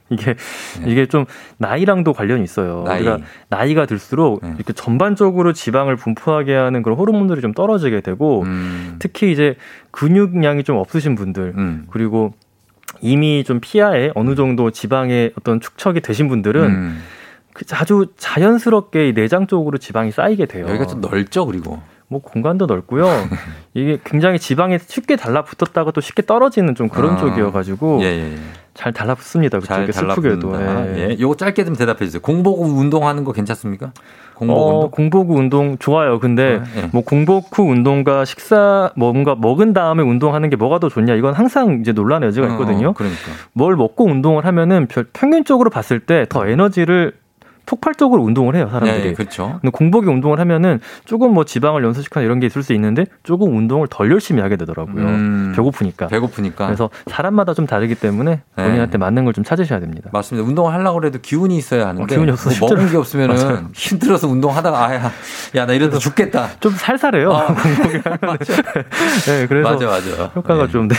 이게 0.10 0.34
네. 0.34 0.90
이게 0.90 1.06
좀 1.06 1.24
나이랑도 1.58 2.12
관련이 2.12 2.42
있어요. 2.44 2.84
나이. 2.86 3.00
우리가 3.00 3.18
나이가 3.48 3.86
들수록 3.86 4.40
네. 4.42 4.52
이렇게 4.56 4.72
전반적으로 4.72 5.52
지방을 5.52 5.96
분포하게 5.96 6.54
하는 6.54 6.82
그런 6.82 6.98
호르몬들이 6.98 7.40
좀 7.40 7.52
떨어지게 7.52 8.02
되고 8.02 8.42
음. 8.42 8.96
특히 8.98 9.32
이제 9.32 9.56
근육량이 9.92 10.64
좀 10.64 10.76
없으신 10.76 11.14
분들 11.14 11.54
음. 11.56 11.86
그리고 11.90 12.34
이미 13.00 13.44
좀 13.44 13.60
피하에 13.60 14.12
어느 14.14 14.34
정도 14.34 14.70
지방의 14.70 15.32
어떤 15.38 15.60
축척이 15.60 16.00
되신 16.00 16.28
분들은 16.28 16.64
음. 16.64 17.02
그 17.54 17.64
아주 17.72 18.06
자연스럽게 18.16 19.12
내장 19.14 19.46
쪽으로 19.46 19.78
지방이 19.78 20.10
쌓이게 20.10 20.46
돼요. 20.46 20.66
여기가 20.68 20.86
좀 20.86 21.00
넓죠, 21.00 21.46
그리고. 21.46 21.80
뭐 22.08 22.20
공간도 22.20 22.66
넓고요. 22.66 23.06
이게 23.74 23.98
굉장히 24.04 24.38
지방에 24.38 24.78
쉽게 24.78 25.16
달라붙었다가 25.16 25.90
또 25.92 26.00
쉽게 26.00 26.22
떨어지는 26.22 26.74
좀 26.74 26.88
그런 26.88 27.14
아. 27.14 27.16
쪽이어가지고 27.16 28.00
예, 28.02 28.06
예, 28.06 28.32
예. 28.32 28.38
잘 28.74 28.92
달라붙습니다. 28.92 29.60
그쪽에 29.60 29.92
슬프게도. 29.92 30.60
예. 30.60 31.10
예. 31.10 31.16
요거 31.20 31.36
짧게 31.36 31.64
좀 31.64 31.76
대답해 31.76 32.04
주세요. 32.04 32.20
공복 32.20 32.58
후 32.60 32.64
운동하는 32.80 33.22
거 33.24 33.32
괜찮습니까? 33.32 33.92
공복 34.34 34.56
어, 34.58 34.74
운동? 34.74 34.90
공복 34.90 35.28
후 35.30 35.34
운동 35.38 35.78
좋아요. 35.78 36.18
근데 36.18 36.60
예. 36.76 36.88
뭐 36.92 37.02
공복 37.02 37.56
후 37.56 37.62
운동과 37.70 38.24
식사 38.24 38.90
뭔가 38.96 39.36
먹은 39.36 39.72
다음에 39.74 40.02
운동하는 40.02 40.50
게 40.50 40.56
뭐가 40.56 40.80
더 40.80 40.88
좋냐? 40.88 41.14
이건 41.14 41.34
항상 41.34 41.78
이제 41.80 41.92
논란의 41.92 42.26
여지가 42.28 42.46
어, 42.46 42.50
있거든요. 42.50 42.88
어, 42.88 42.92
그러니까. 42.94 43.20
뭘 43.52 43.76
먹고 43.76 44.04
운동을 44.06 44.44
하면은 44.44 44.88
평균적으로 45.12 45.70
봤을 45.70 46.00
때 46.00 46.26
더 46.28 46.46
에너지를 46.48 47.12
폭발적으로 47.66 48.22
운동을 48.22 48.56
해요 48.56 48.68
사람들이. 48.70 49.02
네, 49.08 49.12
그렇죠. 49.12 49.58
근데 49.60 49.70
공복에 49.70 50.06
운동을 50.08 50.40
하면은 50.40 50.80
조금 51.04 51.32
뭐 51.34 51.44
지방을 51.44 51.84
연소시키거나 51.84 52.24
이런 52.24 52.40
게 52.40 52.46
있을 52.46 52.62
수 52.62 52.72
있는데 52.72 53.06
조금 53.22 53.56
운동을 53.56 53.86
덜 53.90 54.10
열심히 54.10 54.40
하게 54.42 54.56
되더라고요. 54.56 55.04
음, 55.04 55.52
배고프니까. 55.54 56.06
배고프니까. 56.08 56.66
그래서 56.66 56.90
사람마다 57.06 57.54
좀 57.54 57.66
다르기 57.66 57.94
때문에 57.94 58.40
네. 58.56 58.64
본인한테 58.64 58.92
네. 58.92 58.98
맞는 58.98 59.24
걸 59.24 59.34
좀 59.34 59.42
찾으셔야 59.42 59.80
됩니다. 59.80 60.10
맞습니다. 60.12 60.46
운동을 60.46 60.72
하려고 60.72 61.04
해도 61.04 61.18
기운이 61.20 61.56
있어야 61.56 61.88
하는데 61.88 62.02
어, 62.04 62.06
기운이 62.06 62.30
없어 62.30 62.50
뭐 62.60 62.68
먹은 62.70 62.90
게 62.90 62.96
없으면은 62.96 63.34
맞아요. 63.34 63.68
힘들어서 63.74 64.28
운동하다가 64.28 64.84
아야 64.86 65.10
야 65.56 65.66
나 65.66 65.72
이러다 65.72 65.98
죽겠다. 65.98 66.50
좀 66.60 66.72
살살해요. 66.72 67.32
아, 67.32 67.46
공복에 67.54 68.00
하면. 68.04 68.38
네, 69.26 69.46
그래서 69.48 69.70
맞아 69.70 69.86
맞아. 69.86 70.24
효과가 70.36 70.66
네. 70.66 70.72
좀 70.72 70.86
네. 70.88 70.94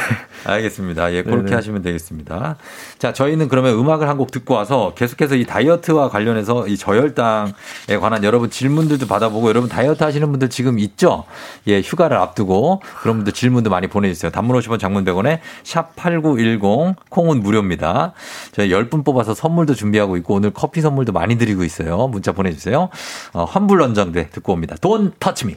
알겠습니다. 0.46 1.14
예, 1.14 1.24
그렇게 1.24 1.44
네네. 1.46 1.56
하시면 1.56 1.82
되겠습니다. 1.82 2.56
자, 2.98 3.14
저희는 3.14 3.48
그러면 3.48 3.76
음악을 3.80 4.10
한 4.10 4.16
곡 4.16 4.32
듣고 4.32 4.54
와서 4.54 4.94
계속해서 4.96 5.36
이 5.36 5.46
다이어트와 5.46 6.08
관련해서 6.10 6.55
이 6.68 6.78
저혈당에 6.78 7.98
관한 8.00 8.24
여러분 8.24 8.50
질문들도 8.50 9.08
받아보고 9.08 9.50
여러분 9.50 9.70
다이어트 9.70 10.04
하시는 10.04 10.30
분들 10.32 10.50
지금 10.50 10.80
있죠? 10.80 11.26
예, 11.68 11.82
휴가를 11.82 12.18
앞두고 12.18 12.82
그런 13.02 13.18
분들 13.18 13.34
질문도 13.34 13.70
많이 13.70 13.88
보내주세요. 13.88 14.32
단문 14.32 14.58
50원 14.60 14.80
장문 14.80 15.06
100원에 15.06 15.40
샵8910 15.64 16.96
콩은 17.10 17.42
무료입니다. 17.42 18.14
저희 18.54 18.70
10분 18.70 19.04
뽑아서 19.04 19.34
선물도 19.34 19.76
준비하고 19.76 20.18
있고 20.18 20.36
오늘 20.36 20.52
커피 20.52 20.82
선물도 20.82 21.12
많이 21.12 21.38
드리고 21.38 21.64
있어요. 21.64 22.08
문자 22.08 22.32
보내주세요. 22.32 22.90
어, 23.34 23.44
환불 23.44 23.82
원정대 23.82 24.30
듣고 24.32 24.54
옵니다. 24.54 24.76
돈 24.82 25.12
터치미. 25.20 25.56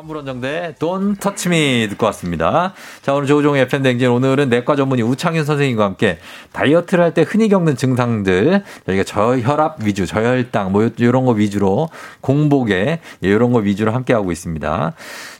환불원정대 0.00 0.76
돈 0.78 1.14
터치미 1.16 1.88
듣고 1.90 2.06
왔습니다. 2.06 2.72
자 3.02 3.12
오늘 3.12 3.26
조종의 3.26 3.68
팬댕진 3.68 4.08
오늘은 4.08 4.48
내과 4.48 4.74
전문의 4.74 5.04
우창윤 5.04 5.44
선생님과 5.44 5.84
함께 5.84 6.18
다이어트를 6.52 7.04
할 7.04 7.10
때 7.12 7.22
흔히 7.26 7.48
겪는 7.48 7.74
증상들 7.76 8.62
저희가 8.86 9.02
저혈압 9.04 9.82
위주, 9.82 10.06
저혈당 10.06 10.70
뭐 10.72 10.88
이런 10.96 11.26
거 11.26 11.32
위주로 11.32 11.88
공복에 12.20 13.00
이런 13.20 13.52
거 13.52 13.58
위주로 13.58 13.92
함께 13.92 14.14
하고 14.14 14.30
있습니다. 14.32 14.92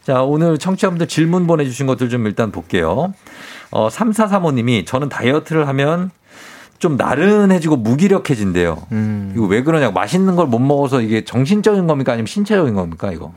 자 0.02 0.22
오늘 0.22 0.58
청취자분들 0.58 1.06
질문 1.06 1.46
보내주신 1.46 1.86
것들 1.86 2.08
좀 2.08 2.26
일단 2.26 2.50
볼게요. 2.50 3.14
어 3.70 3.88
3435님이 3.88 4.84
저는 4.84 5.08
다이어트를 5.08 5.68
하면 5.68 6.10
좀 6.80 6.96
나른해지고 6.96 7.76
무기력해진대요. 7.76 8.82
음. 8.92 9.32
이거 9.36 9.46
왜 9.46 9.62
그러냐고 9.62 9.92
맛있는 9.94 10.34
걸 10.36 10.46
못 10.48 10.58
먹어서 10.58 11.00
이게 11.00 11.24
정신적인 11.24 11.86
겁니까 11.86 12.12
아니면 12.12 12.26
신체적인 12.26 12.74
겁니까 12.74 13.12
이거? 13.12 13.32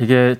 이게 0.00 0.36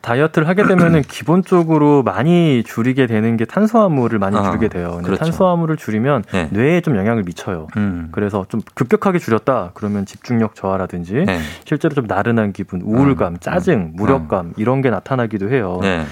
다이어트를 0.00 0.46
하게 0.46 0.64
되면은 0.64 1.00
기본적으로 1.08 2.02
많이 2.02 2.62
줄이게 2.62 3.06
되는 3.06 3.38
게 3.38 3.46
탄수화물을 3.46 4.18
많이 4.18 4.36
아, 4.36 4.42
줄이게 4.42 4.68
돼요. 4.68 4.90
근데 4.96 5.04
그렇죠. 5.06 5.24
탄수화물을 5.24 5.76
줄이면 5.78 6.24
네. 6.30 6.48
뇌에 6.52 6.82
좀 6.82 6.96
영향을 6.96 7.22
미쳐요. 7.22 7.68
음. 7.78 8.08
그래서 8.12 8.44
좀 8.50 8.60
급격하게 8.74 9.18
줄였다 9.18 9.70
그러면 9.72 10.04
집중력 10.04 10.54
저하라든지 10.56 11.24
네. 11.26 11.38
실제로 11.64 11.94
좀 11.94 12.04
나른한 12.06 12.52
기분, 12.52 12.82
우울감, 12.82 13.34
음. 13.34 13.36
짜증, 13.40 13.74
음. 13.74 13.92
무력감 13.94 14.52
이런 14.58 14.82
게 14.82 14.90
나타나기도 14.90 15.50
해요. 15.50 15.78
네. 15.80 16.04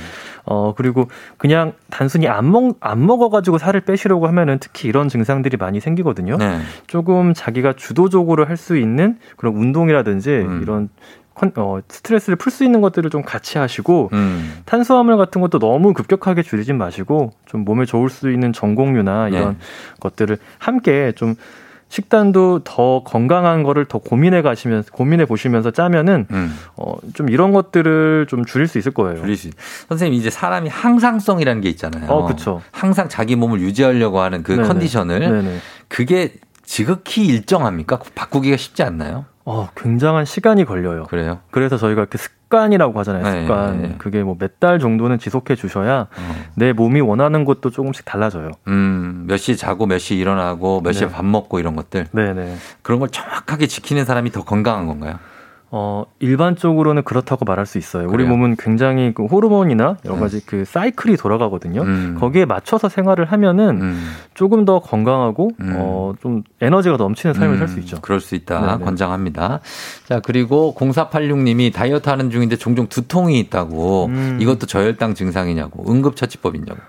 어, 0.45 0.75
그리고 0.75 1.09
그냥 1.37 1.75
단순히 1.91 2.27
안 2.29 2.51
먹, 2.51 2.77
안 2.81 3.07
먹어가지고 3.07 3.59
살을 3.59 3.83
빼시려고 3.83 4.27
하면은 4.27 4.59
특히 4.59 4.89
이런 4.89 5.09
증상들이 5.09 5.57
많이 5.57 5.79
생기거든요. 5.81 6.37
네. 6.39 6.61
조금 6.89 7.33
자기가 7.35 7.75
주도적으로 7.75 8.47
할 8.47 8.57
수 8.57 8.77
있는 8.77 9.19
그런 9.37 9.55
운동이라든지 9.55 10.31
음. 10.31 10.61
이런 10.63 10.89
어, 11.57 11.79
스트레스를 11.89 12.37
풀 12.37 12.53
수 12.53 12.65
있는 12.65 12.81
것들을 12.81 13.09
좀 13.11 13.23
같이 13.23 13.59
하시고 13.59 14.11
음. 14.13 14.63
탄수화물 14.65 15.17
같은 15.17 15.41
것도 15.41 15.59
너무 15.59 15.95
급격하게 15.95 16.43
줄이진 16.43 16.77
마시고 16.79 17.33
좀 17.47 17.65
몸에 17.65 17.85
좋을 17.85 18.11
수 18.11 18.31
있는 18.31 18.53
전곡류나 18.53 19.29
이런 19.29 19.53
네. 19.53 19.57
것들을 20.01 20.39
함께 20.59 21.13
좀 21.17 21.35
식단도 21.89 22.61
더 22.65 23.03
건강한 23.05 23.63
거를 23.63 23.85
더 23.85 23.99
고민해 23.99 24.41
가시면서 24.41 24.91
고민해 24.93 25.27
보시면서 25.27 25.73
짜면은 25.73 26.27
음. 26.31 26.59
어, 26.77 26.95
좀 27.13 27.29
이런 27.29 27.53
것들을 27.53 28.27
좀 28.31 28.47
줄일 28.47 28.67
수 28.67 28.79
있을 28.79 28.93
거예요. 28.93 29.21
줄일 29.21 29.37
수. 29.37 29.51
선생님 29.89 30.19
이제 30.19 30.31
사람이 30.31 30.71
항상성이라는 30.71 31.61
게 31.61 31.69
있잖아요. 31.69 32.11
어, 32.11 32.25
그렇죠. 32.25 32.63
항상 32.71 33.11
자기 33.11 33.37
몸을 33.37 33.61
유지하려고 33.61 34.21
하는 34.21 34.43
그 34.43 34.53
네네. 34.53 34.69
컨디션을 34.69 35.21
네네. 35.21 35.59
그게 35.89 36.33
지극히 36.65 37.27
일정합니까? 37.27 37.99
바꾸기가 38.15 38.57
쉽지 38.57 38.83
않나요? 38.83 39.27
어, 39.45 39.69
굉장한 39.77 40.25
시간이 40.25 40.65
걸려요. 40.65 41.05
그래요? 41.05 41.41
그래서 41.51 41.77
저희가 41.77 42.05
그 42.05 42.17
습관이라고 42.19 42.99
하잖아요. 43.01 43.23
네, 43.25 43.43
습관. 43.43 43.83
네, 43.83 43.89
네. 43.89 43.95
그게 43.99 44.23
뭐 44.23 44.37
몇 44.39 44.61
달 44.61 44.79
정도는 44.79 45.19
지속해 45.19 45.57
주셔야 45.57 46.03
어. 46.17 46.35
내 46.55 46.73
몸이 46.73 47.01
원하는 47.01 47.45
것도 47.45 47.71
조금씩 47.71 48.05
달라져요. 48.05 48.53
음, 48.69 49.25
몇 49.27 49.37
시 49.39 49.57
자고 49.57 49.87
몇 49.87 49.99
시 49.99 50.17
일어나고 50.17 50.81
몇 50.83 50.93
시에 50.93 51.09
네. 51.09 51.13
밥 51.13 51.25
먹고 51.25 51.59
이런 51.59 51.75
것들. 51.75 52.07
네, 52.13 52.33
네. 52.35 52.55
그런 52.83 53.01
걸 53.01 53.09
정확하게 53.09 53.67
지키는 53.67 54.05
사람이 54.05 54.31
더 54.31 54.45
건강한 54.45 54.87
건가요? 54.87 55.19
어, 55.75 56.05
일반적으로는 56.19 57.03
그렇다고 57.03 57.47
말할 57.47 57.65
수 57.65 57.79
있어요. 57.79 58.07
그래요? 58.07 58.15
우리 58.15 58.25
몸은 58.29 58.57
굉장히 58.59 59.15
그 59.15 59.25
호르몬이나 59.25 59.97
여러 60.05 60.17
가지 60.17 60.41
네. 60.41 60.47
그 60.47 60.67
사이클이 60.67 61.17
돌아가거든요. 61.17 61.81
음. 61.81 62.17
거기에 62.21 62.45
맞춰서 62.45 62.91
생활을 62.91 63.25
하면은 63.25 63.81
음. 63.81 64.11
조금 64.35 64.67
더 64.67 64.81
건강하고 64.81 65.51
음. 65.61 65.73
어, 65.75 66.13
좀 66.21 66.43
에너지가 66.61 66.99
넘치는 66.99 67.33
삶을 67.33 67.57
살수 67.57 67.77
음. 67.77 67.81
있죠. 67.81 67.97
그럴 68.03 68.21
수 68.21 68.35
있다. 68.35 68.61
네네. 68.61 68.85
권장합니다. 68.85 69.61
자, 70.07 70.21
그리고 70.21 70.75
0486님이 70.77 71.73
다이어트 71.73 72.11
하는 72.11 72.29
중인데 72.29 72.57
종종 72.57 72.87
두통이 72.89 73.41
있다고 73.41 74.07
음. 74.07 74.39
이것도 74.43 74.67
저혈당 74.67 75.15
증상이냐고 75.15 75.91
응급처치법이냐고. 75.91 76.81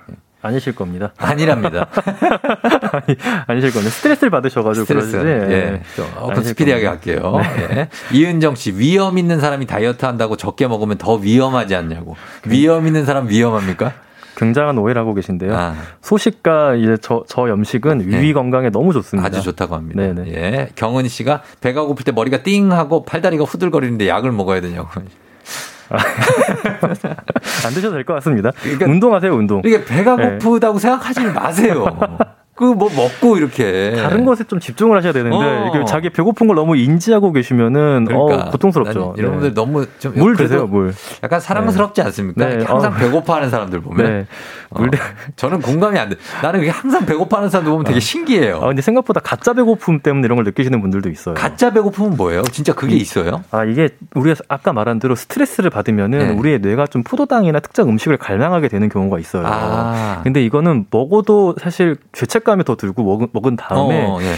아니실 0.44 0.76
겁니다. 0.76 1.14
아니랍니다. 1.18 1.88
아니, 3.48 3.62
실 3.62 3.72
겁니다. 3.72 3.90
스트레스를 3.90 4.30
받으셔가지고 4.30 4.86
스트레스. 4.86 5.18
그러지. 5.18 5.54
예. 5.54 5.82
조금 5.96 6.34
네. 6.36 6.44
스피디하게 6.44 6.86
할게요. 6.86 7.40
네. 7.42 7.68
예. 7.72 7.90
이은정 8.16 8.56
씨, 8.56 8.74
위험 8.78 9.18
있는 9.18 9.40
사람이 9.40 9.66
다이어트 9.66 10.06
한다고 10.06 10.36
적게 10.36 10.68
먹으면 10.68 10.98
더 10.98 11.16
위험하지 11.16 11.76
않냐고. 11.76 12.16
위험 12.46 12.86
있는 12.86 13.06
사람 13.06 13.30
위험합니까? 13.30 13.94
굉장한 14.36 14.78
오해를 14.78 15.00
하고 15.02 15.14
계신데요. 15.14 15.56
아. 15.56 15.76
소식과 16.02 16.76
이제 16.76 16.98
저, 17.02 17.24
저 17.28 17.48
염식은 17.48 18.00
네. 18.00 18.06
위위 18.06 18.34
건강에 18.34 18.70
너무 18.70 18.92
좋습니다. 18.92 19.28
아주 19.28 19.42
좋다고 19.42 19.76
합니다. 19.76 20.02
네네. 20.02 20.34
예. 20.34 20.70
경은 20.76 21.08
씨가 21.08 21.44
배가 21.62 21.84
고플 21.84 22.04
때 22.04 22.12
머리가 22.12 22.44
띵 22.44 22.72
하고 22.72 23.06
팔다리가 23.06 23.46
후들거리는데 23.46 24.08
약을 24.10 24.32
먹어야 24.32 24.60
되냐고. 24.60 24.90
안 25.90 27.74
드셔도 27.74 27.94
될 27.94 28.04
것 28.04 28.14
같습니다. 28.16 28.52
그러니까 28.62 28.86
운동하세요, 28.86 29.34
운동. 29.34 29.62
이게 29.66 29.84
배가 29.84 30.16
네. 30.16 30.38
고프다고 30.38 30.78
네. 30.78 30.82
생각하지 30.82 31.22
마세요. 31.28 31.86
그뭐 32.56 32.76
먹고 32.76 33.38
이렇게 33.38 33.94
다른 33.98 34.26
것에 34.26 34.44
좀 34.44 34.60
집중을 34.60 34.96
하셔야 34.96 35.12
되는데 35.12 35.36
어. 35.36 35.72
이게 35.74 35.86
자기 35.86 36.10
배고픈 36.12 36.46
걸 36.48 36.56
너무 36.56 36.76
인지하고 36.78 37.32
계시면은 37.34 38.06
그러니까. 38.06 38.48
어, 38.48 38.52
고통스럽죠. 38.52 39.16
여러분들 39.18 39.50
네. 39.50 39.54
너무 39.54 39.86
좀 40.00 40.14
물 40.16 40.36
드세요, 40.36 40.68
물. 40.68 40.94
약간 41.24 41.40
사랑스럽지 41.40 42.02
네. 42.02 42.06
않습니까? 42.06 42.46
네. 42.48 42.64
항상 42.64 42.94
어. 42.94 42.96
배고파하는 42.96 43.50
사람들 43.50 43.82
보면 43.82 44.06
네. 44.06 44.26
물 44.70 44.88
어. 44.88 44.92
저는 45.36 45.62
공감이 45.62 45.98
안 45.98 46.10
돼. 46.10 46.16
나는 46.44 46.60
그게 46.60 46.70
항상 46.72 47.06
배고파하는 47.06 47.50
사람들 47.50 47.72
보면 47.72 47.86
되게 47.86 47.98
어. 47.98 48.00
신기해요. 48.00 48.58
아, 48.58 48.68
근데 48.68 48.82
생각보다 48.84 49.20
가짜 49.20 49.54
배고픔 49.54 50.00
때문에 50.02 50.26
이런 50.26 50.36
걸 50.36 50.46
느끼시는 50.46 50.80
분들도 50.82 51.10
있어요. 51.10 51.34
가짜 51.34 51.72
배고픔은 51.72 52.16
뭐예요? 52.18 52.44
진짜 52.44 52.74
그게 52.74 52.96
있어요? 52.96 53.44
아, 53.50 53.64
이게 53.66 53.90
우리가 54.14 54.42
아까 54.48 54.74
말한 54.74 55.00
대로 55.00 55.16
스트레스를 55.16 55.72
받으면은 55.72 56.20
네. 56.20 56.30
우리의 56.34 56.60
뇌가 56.60 56.86
좀 56.88 57.04
포도당이나 57.04 57.60
특정 57.60 57.90
음식을 57.90 58.18
갈망하게 58.18 58.68
되는 58.68 58.90
경우가 58.90 59.18
있어요. 59.20 59.44
아. 59.48 60.22
근데 60.24 60.44
이거는 60.44 60.86
먹어도 60.92 61.56
사실 61.60 61.96
죄책 62.12 62.43
감이 62.44 62.64
더 62.64 62.76
들고 62.76 63.04
먹은, 63.04 63.28
먹은 63.34 63.56
다음에 63.56 64.06
어, 64.06 64.20
예. 64.22 64.34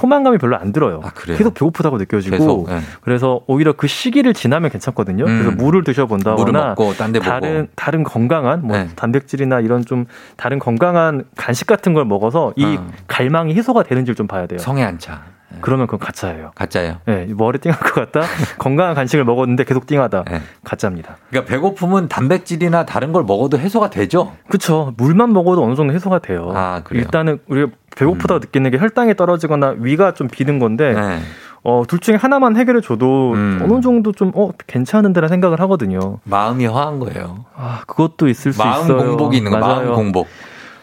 포만감이 0.00 0.38
별로 0.38 0.56
안 0.56 0.72
들어요. 0.72 1.00
아, 1.04 1.10
계속 1.10 1.52
배고프다고 1.52 1.98
느껴지고 1.98 2.36
계속, 2.36 2.68
네. 2.70 2.80
그래서 3.02 3.42
오히려 3.46 3.74
그 3.74 3.86
시기를 3.86 4.32
지나면 4.32 4.70
괜찮거든요. 4.70 5.24
음. 5.24 5.42
그래서 5.42 5.50
물을 5.56 5.84
드셔본다거나 5.84 6.74
다른 7.22 7.68
다른 7.76 8.02
건강한 8.02 8.62
뭐 8.66 8.78
네. 8.78 8.88
단백질이나 8.96 9.60
이런 9.60 9.84
좀 9.84 10.06
다른 10.36 10.58
건강한 10.58 11.24
간식 11.36 11.66
같은 11.66 11.92
걸 11.92 12.06
먹어서 12.06 12.54
이 12.56 12.76
어. 12.78 12.86
갈망이 13.08 13.54
해소가 13.54 13.82
되는지를 13.82 14.14
좀 14.14 14.26
봐야 14.26 14.46
돼요. 14.46 14.58
성에 14.58 14.82
안 14.82 14.98
차. 14.98 15.22
네. 15.50 15.58
그러면 15.60 15.86
그건 15.86 16.00
가짜예요. 16.00 16.52
가짜예요. 16.54 16.96
네, 17.06 17.26
머리 17.36 17.58
띵할 17.58 17.78
것 17.78 17.94
같다. 17.94 18.26
건강한 18.58 18.94
간식을 18.94 19.24
먹었는데 19.24 19.64
계속 19.64 19.86
띵하다. 19.86 20.24
네. 20.24 20.42
가짜입니다. 20.64 21.16
그러니까 21.30 21.50
배고픔은 21.52 22.08
단백질이나 22.08 22.86
다른 22.86 23.12
걸 23.12 23.24
먹어도 23.24 23.58
해소가 23.58 23.90
되죠. 23.90 24.32
그렇죠. 24.48 24.94
물만 24.96 25.32
먹어도 25.32 25.64
어느 25.64 25.74
정도 25.74 25.92
해소가 25.92 26.20
돼요. 26.20 26.52
아, 26.54 26.82
그래요? 26.84 27.02
일단은 27.02 27.38
우리가 27.48 27.72
배고프다고 27.96 28.38
음. 28.38 28.40
느끼는 28.40 28.70
게 28.70 28.78
혈당이 28.78 29.16
떨어지거나 29.16 29.74
위가 29.78 30.14
좀 30.14 30.28
비는 30.28 30.58
건데 30.58 30.92
네. 30.92 31.18
어, 31.62 31.82
둘 31.86 31.98
중에 31.98 32.14
하나만 32.14 32.56
해결해 32.56 32.80
줘도 32.80 33.32
음. 33.32 33.60
어느 33.62 33.80
정도 33.82 34.12
좀, 34.12 34.32
어, 34.34 34.50
괜찮은데라 34.66 35.28
생각을 35.28 35.60
하거든요. 35.60 36.18
마음이 36.24 36.66
화한 36.66 37.00
거예요. 37.00 37.44
아, 37.54 37.82
그것도 37.86 38.28
있을 38.28 38.52
수 38.52 38.60
있어요. 38.60 38.96
마음 38.96 39.08
공복이 39.08 39.36
있는 39.36 39.50
거 39.50 39.58
마음 39.58 39.94
공복. 39.94 40.26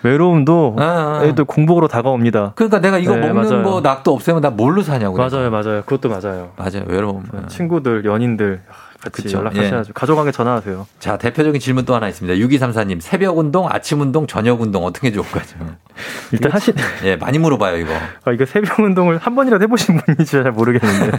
외로움도 0.04 0.76
아, 0.80 1.22
아. 1.24 1.34
또 1.36 1.46
공복으로 1.46 1.88
다가옵니다. 1.88 2.54
그러니까 2.56 2.80
내가 2.80 2.98
이거 2.98 3.16
네, 3.16 3.28
먹는 3.32 3.50
맞아요. 3.50 3.64
거 3.64 3.82
낙도 3.82 4.14
없애면 4.14 4.42
나 4.42 4.50
뭘로 4.50 4.82
사냐고. 4.82 5.18
맞아요, 5.18 5.50
맞아요. 5.50 5.82
그것도 5.86 6.10
맞아요. 6.10 6.52
맞아요, 6.58 6.84
외로움. 6.88 7.24
네, 7.32 7.40
친구들, 7.48 8.06
연인들 8.06 8.62
같이 9.02 9.24
그쵸. 9.24 9.38
연락하셔야죠. 9.38 9.90
예. 9.90 9.94
가족관계 9.94 10.32
전화하세요. 10.32 10.88
자, 11.00 11.18
대표적인 11.18 11.60
질문 11.62 11.86
또 11.86 11.96
하나 11.96 12.08
있습니다. 12.08 12.46
6234님, 12.46 13.00
새벽 13.00 13.38
운동, 13.38 13.68
아침 13.70 14.02
운동, 14.02 14.26
저녁 14.28 14.62
운동 14.62 14.86
어떻게 14.86 15.12
좋을까요? 15.12 15.44
일단 16.32 16.52
하시 16.52 16.74
예, 17.04 17.16
많이 17.16 17.38
물어봐요, 17.38 17.78
이거. 17.78 17.94
아, 18.26 18.32
이거 18.32 18.46
새벽 18.46 18.80
운동을 18.80 19.18
한 19.18 19.36
번이라도 19.36 19.64
해보신 19.64 19.98
분인지 19.98 20.26
잘 20.32 20.52
모르겠는데요. 20.52 21.12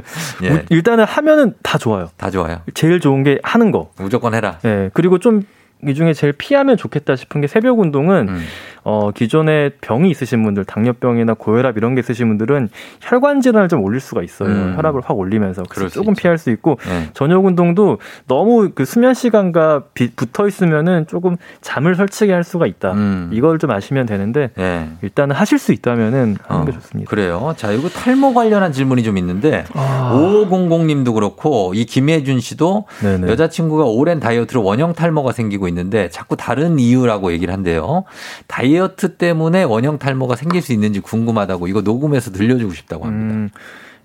예. 0.44 0.46
예. 0.46 0.64
일단은 0.70 1.04
하면은 1.04 1.54
다 1.62 1.78
좋아요. 1.78 2.10
다 2.16 2.30
좋아요. 2.30 2.60
제일 2.74 3.00
좋은 3.00 3.22
게 3.22 3.38
하는 3.42 3.72
거. 3.72 3.90
무조건 3.98 4.34
해라. 4.34 4.58
예. 4.64 4.90
그리고 4.94 5.18
좀 5.18 5.42
이 5.86 5.94
중에 5.94 6.12
제일 6.12 6.32
피하면 6.32 6.76
좋겠다 6.76 7.16
싶은 7.16 7.40
게 7.40 7.46
새벽 7.46 7.78
운동은 7.78 8.28
음. 8.28 8.44
어, 8.88 9.10
기존에 9.10 9.70
병이 9.80 10.08
있으신 10.10 10.44
분들, 10.44 10.64
당뇨병이나 10.64 11.34
고혈압 11.34 11.76
이런 11.76 11.96
게 11.96 11.98
있으신 11.98 12.28
분들은 12.28 12.68
혈관 13.00 13.40
질환을 13.40 13.68
좀 13.68 13.82
올릴 13.82 13.98
수가 13.98 14.22
있어요. 14.22 14.48
음. 14.48 14.74
혈압을 14.76 15.00
확 15.04 15.18
올리면서 15.18 15.64
그래서 15.68 15.92
조금 15.92 16.12
있죠. 16.12 16.22
피할 16.22 16.38
수 16.38 16.50
있고 16.50 16.78
네. 16.86 17.10
저녁 17.12 17.44
운동도 17.44 17.98
너무 18.28 18.70
그 18.72 18.84
수면 18.84 19.12
시간과 19.12 19.86
비, 19.92 20.12
붙어 20.14 20.46
있으면은 20.46 21.08
조금 21.08 21.34
잠을 21.62 21.96
설치게 21.96 22.32
할 22.32 22.44
수가 22.44 22.68
있다. 22.68 22.92
음. 22.92 23.30
이걸 23.32 23.58
좀 23.58 23.72
아시면 23.72 24.06
되는데 24.06 24.50
네. 24.54 24.88
일단은 25.02 25.34
하실 25.34 25.58
수 25.58 25.72
있다면은 25.72 26.36
하는 26.46 26.62
어, 26.62 26.64
게 26.64 26.70
좋습니다. 26.70 27.10
그래요. 27.10 27.54
자, 27.56 27.72
이거 27.72 27.88
탈모 27.88 28.34
관련한 28.34 28.70
질문이 28.70 29.02
좀 29.02 29.18
있는데 29.18 29.64
아. 29.74 30.12
5500님도 30.14 31.12
그렇고 31.12 31.72
이 31.74 31.86
김혜준 31.86 32.38
씨도 32.38 32.84
네네. 33.02 33.32
여자친구가 33.32 33.82
오랜 33.82 34.20
다이어트로 34.20 34.62
원형 34.62 34.92
탈모가 34.94 35.32
생기고 35.32 35.66
있는데 35.66 36.08
자꾸 36.10 36.36
다른 36.36 36.78
이유라고 36.78 37.32
얘기를 37.32 37.52
한대요. 37.52 38.04
다이 38.46 38.75
다이어트 38.76 39.16
때문에 39.16 39.62
원형 39.64 39.98
탈모가 39.98 40.36
생길 40.36 40.62
수 40.62 40.72
있는지 40.72 41.00
궁금하다고 41.00 41.68
이거 41.68 41.80
녹음해서 41.80 42.30
들려주고 42.30 42.72
싶다고 42.72 43.06
합니다. 43.06 43.34
음, 43.34 43.50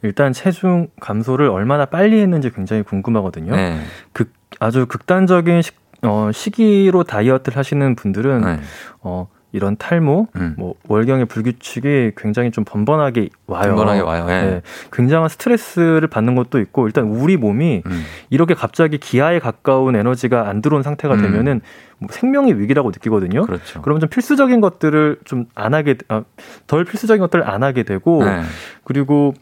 일단 0.01 0.33
체중 0.33 0.87
감소를 0.99 1.49
얼마나 1.49 1.85
빨리 1.85 2.19
했는지 2.19 2.49
굉장히 2.51 2.81
궁금하거든요. 2.83 3.55
네. 3.55 3.79
극, 4.13 4.31
아주 4.59 4.85
극단적인 4.87 5.61
시, 5.61 5.71
어, 6.03 6.31
시기로 6.33 7.03
다이어트를 7.03 7.57
하시는 7.57 7.95
분들은 7.95 8.41
네. 8.41 8.59
어, 9.01 9.27
이런 9.51 9.77
탈모, 9.77 10.27
음. 10.37 10.55
뭐 10.57 10.75
월경의 10.87 11.25
불규칙이 11.25 12.13
굉장히 12.17 12.51
좀 12.51 12.63
번번하게 12.63 13.29
와요. 13.47 13.75
번번하게 13.75 13.99
와요. 14.01 14.25
예. 14.29 14.41
네. 14.41 14.61
굉장한 14.91 15.29
스트레스를 15.29 16.07
받는 16.07 16.35
것도 16.35 16.59
있고 16.59 16.87
일단 16.87 17.05
우리 17.05 17.37
몸이 17.37 17.83
음. 17.85 18.03
이렇게 18.29 18.53
갑자기 18.53 18.97
기아에 18.97 19.39
가까운 19.39 19.95
에너지가 19.95 20.49
안 20.49 20.61
들어온 20.61 20.83
상태가 20.83 21.15
음. 21.15 21.21
되면은 21.21 21.61
뭐 21.99 22.09
생명의 22.11 22.59
위기라고 22.59 22.89
느끼거든요. 22.89 23.45
그렇죠. 23.45 23.81
그러면 23.83 23.99
좀 23.99 24.09
필수적인 24.09 24.59
것들을 24.61 25.19
좀 25.23 25.45
안 25.55 25.73
하게 25.73 25.95
아, 26.07 26.23
덜 26.67 26.85
필수적인 26.85 27.19
것들을 27.21 27.47
안 27.49 27.63
하게 27.63 27.83
되고 27.83 28.23
네. 28.23 28.41
그리고 28.83 29.33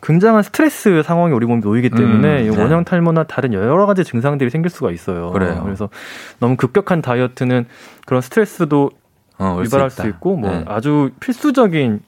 굉장한 0.00 0.42
스트레스 0.42 1.02
상황이 1.02 1.34
우리 1.34 1.46
몸에 1.46 1.60
놓이기 1.60 1.90
때문에 1.90 2.42
음, 2.46 2.50
네. 2.50 2.60
원형 2.60 2.84
탈모나 2.84 3.24
다른 3.24 3.52
여러 3.52 3.84
가지 3.86 4.04
증상들이 4.04 4.48
생길 4.50 4.70
수가 4.70 4.90
있어요. 4.92 5.30
그래요. 5.32 5.60
그래서 5.64 5.88
너무 6.38 6.56
급격한 6.56 7.02
다이어트는 7.02 7.66
그런 8.06 8.22
스트레스도 8.22 8.90
어, 9.38 9.60
유발할 9.64 9.90
수, 9.90 10.02
수, 10.02 10.08
있고 10.08 10.36
뭐 10.36 10.50
네. 10.50 10.64
아주 10.66 11.10
필수적인 11.20 12.00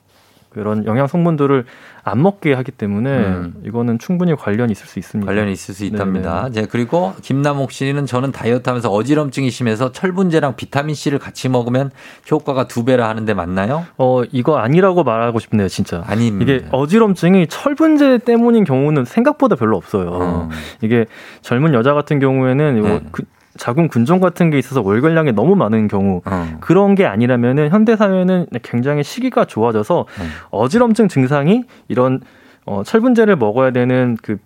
그런 0.51 0.85
영양 0.85 1.07
성분들을 1.07 1.65
안 2.03 2.23
먹게 2.23 2.53
하기 2.55 2.73
때문에 2.73 3.11
음. 3.11 3.55
이거는 3.65 3.99
충분히 3.99 4.35
관련이 4.35 4.73
있을 4.73 4.87
수 4.87 4.99
있습니다. 4.99 5.31
관련이 5.31 5.53
있을 5.53 5.75
수 5.75 5.85
있답니다. 5.85 6.49
네, 6.53 6.67
그리고 6.69 7.15
김남옥 7.23 7.71
씨는 7.71 8.07
저는 8.07 8.33
다이어트 8.33 8.69
하면서 8.69 8.91
어지럼증이 8.91 9.51
심해서 9.51 9.93
철분제랑 9.93 10.57
비타민 10.57 10.95
C를 10.95 11.19
같이 11.19 11.49
먹으면 11.49 11.91
효과가 12.31 12.67
두 12.67 12.85
배라 12.85 13.09
하는데 13.09 13.33
맞나요? 13.33 13.87
어, 13.97 14.23
이거 14.33 14.59
아니라고 14.59 15.05
말하고 15.05 15.39
싶네요, 15.39 15.69
진짜. 15.69 16.03
아닙니다. 16.07 16.53
이게 16.53 16.67
어지럼증이 16.73 17.47
철분제 17.47 18.19
때문인 18.19 18.65
경우는 18.65 19.05
생각보다 19.05 19.55
별로 19.55 19.77
없어요. 19.77 20.11
어. 20.13 20.49
이게 20.81 21.07
젊은 21.43 21.75
여자 21.75 21.95
같은 21.95 22.19
경우에는 22.19 22.83
네. 22.83 23.01
그 23.13 23.23
자궁 23.57 23.89
근종 23.89 24.21
같은 24.21 24.51
게 24.51 24.59
있어서 24.59 24.81
월결량이 24.83 25.33
너무 25.33 25.57
많은 25.57 25.89
경우 25.89 26.23
어. 26.25 26.57
그런 26.61 26.95
게 26.95 27.07
아니라면은 27.07 27.71
현대 27.71 27.97
사회는 27.97 28.47
굉장히 28.63 29.03
시기가 29.03 29.45
좋아져서 29.45 30.01
어. 30.01 30.07
어지럼증 30.51 31.09
증상이 31.09 31.65
이런 31.89 32.21
어, 32.65 32.83
철분제를 32.85 33.37
먹어야 33.37 33.71
되는 33.71 34.17
그 34.23 34.39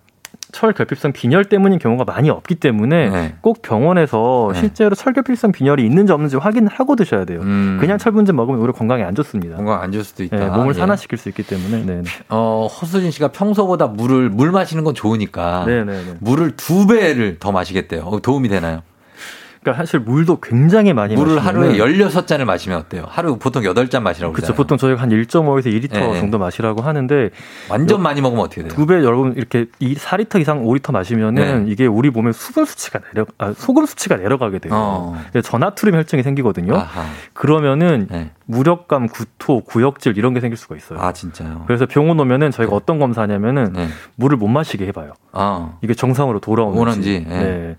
철 0.51 0.73
결핍성 0.73 1.11
빈혈 1.11 1.45
때문인 1.45 1.79
경우가 1.79 2.05
많이 2.05 2.29
없기 2.29 2.55
때문에 2.55 3.09
네. 3.09 3.35
꼭 3.41 3.61
병원에서 3.61 4.51
네. 4.53 4.59
실제로 4.59 4.95
철 4.95 5.11
결핍성 5.13 5.51
빈혈이 5.51 5.83
있는지 5.83 6.13
없는지 6.13 6.37
확인하고 6.37 6.95
드셔야 6.95 7.25
돼요. 7.25 7.41
음. 7.41 7.77
그냥 7.79 7.97
철분제 7.97 8.31
먹으면 8.31 8.59
오히려 8.61 8.71
건강에 8.71 9.03
안 9.03 9.15
좋습니다. 9.15 9.57
건강 9.57 9.81
안 9.81 9.91
좋을 9.91 10.03
수도 10.03 10.23
있다. 10.23 10.37
네, 10.37 10.47
몸을 10.49 10.69
예. 10.69 10.79
산화시킬 10.79 11.17
수 11.17 11.29
있기 11.29 11.43
때문에. 11.43 11.83
네. 11.85 12.03
어, 12.29 12.67
허수진 12.67 13.11
씨가 13.11 13.29
평소보다 13.29 13.87
물을 13.87 14.29
물 14.29 14.51
마시는 14.51 14.83
건 14.83 14.93
좋으니까 14.93 15.65
네, 15.65 15.83
네, 15.83 15.91
네. 15.91 16.13
물을 16.19 16.51
두 16.55 16.87
배를 16.87 17.37
더 17.39 17.51
마시겠대요. 17.51 18.03
어, 18.03 18.19
도움이 18.21 18.47
되나요? 18.47 18.81
그러니까 19.65 19.83
사실 19.83 19.99
물도 19.99 20.41
굉장히 20.41 20.93
많이 20.93 21.15
물을 21.15 21.39
하루에 21.43 21.75
16잔을 21.77 22.45
마시면 22.45 22.77
어때요? 22.77 23.05
하루 23.09 23.37
보통 23.39 23.63
8잔 23.63 24.01
마시라고 24.01 24.31
그렇죠. 24.31 24.53
보통 24.53 24.77
저희가 24.77 25.01
한 25.01 25.09
1.5에서 25.09 25.65
2리터 25.65 25.93
네. 25.93 26.19
정도 26.19 26.37
마시라고 26.37 26.83
하는데 26.83 27.31
완전 27.67 28.03
많이 28.03 28.21
먹으면 28.21 28.43
어떻게 28.45 28.61
돼요? 28.61 28.71
두 28.71 28.85
배 28.85 28.93
여러분 29.03 29.33
이렇게 29.35 29.65
4리터 29.81 30.39
이상 30.39 30.63
5리터 30.63 30.91
마시면은 30.93 31.65
네. 31.65 31.71
이게 31.71 31.87
우리 31.87 32.11
몸에 32.11 32.31
수분 32.31 32.65
수치가 32.65 32.99
내려 33.11 33.25
아, 33.39 33.53
소금 33.57 33.87
수치가 33.87 34.17
내려가게 34.17 34.59
돼요. 34.59 34.71
어. 34.75 35.19
전하트륨 35.43 35.95
혈증이 35.95 36.21
생기거든요. 36.21 36.75
아하. 36.75 37.03
그러면은 37.33 38.05
네. 38.11 38.29
무력감, 38.45 39.07
구토, 39.07 39.61
구역질 39.61 40.15
이런 40.19 40.35
게 40.35 40.41
생길 40.41 40.57
수가 40.57 40.75
있어요. 40.75 40.99
아 40.99 41.11
진짜요? 41.11 41.63
그래서 41.65 41.87
병원 41.87 42.19
오면은 42.19 42.51
저희가 42.51 42.69
네. 42.69 42.75
어떤 42.75 42.99
검사냐면은 42.99 43.73
네. 43.73 43.87
물을 44.15 44.37
못 44.37 44.47
마시게 44.47 44.85
해봐요. 44.87 45.13
아. 45.31 45.71
이게 45.81 45.95
정상으로 45.95 46.39
돌아오는지. 46.39 47.25
네. 47.27 47.75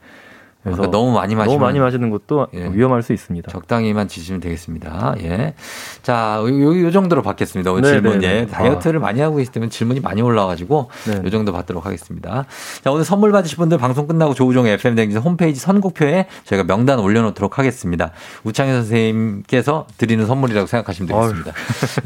그래서 0.67 0.83
그러니까 0.83 0.99
너무 0.99 1.13
많이 1.13 1.37
마시면 1.37 1.55
너무 1.55 1.65
많이 1.65 1.79
마시는 1.79 2.11
것도 2.11 2.49
예. 2.55 2.69
위험할 2.73 3.03
수 3.03 3.13
있습니다. 3.13 3.53
적당히만 3.53 4.09
드시면 4.09 4.41
되겠습니다. 4.41 5.15
예. 5.21 5.55
자, 6.03 6.43
요, 6.43 6.81
요 6.81 6.91
정도로 6.91 7.23
받겠습니다. 7.23 7.71
오늘 7.71 7.83
네, 7.83 7.89
질문 7.91 8.19
네, 8.19 8.27
예. 8.27 8.33
네. 8.41 8.47
다이어트를 8.47 8.99
아. 8.99 9.03
많이 9.03 9.21
하고 9.21 9.37
계시기 9.37 9.55
때문에 9.55 9.71
질문이 9.71 10.01
많이 10.01 10.23
올라와 10.23 10.49
가지고 10.49 10.91
네. 11.05 11.21
요 11.25 11.31
정도 11.31 11.53
받도록 11.53 11.87
하겠습니다. 11.87 12.47
자, 12.83 12.91
오늘 12.91 13.05
선물 13.05 13.31
받으실 13.31 13.57
분들 13.59 13.79
방송 13.79 14.09
끝나고 14.09 14.35
조우종의 14.35 14.73
FM 14.75 14.97
댕지 14.97 15.19
홈페이지 15.19 15.61
선곡표에 15.61 16.27
저희가 16.45 16.67
명단 16.67 16.99
올려 16.99 17.23
놓도록 17.23 17.59
하겠습니다. 17.61 18.11
우창현 18.43 18.75
선생님께서 18.75 19.87
드리는 19.99 20.27
선물이라고 20.27 20.67
생각하시면 20.67 21.09
되겠습니다. 21.09 21.53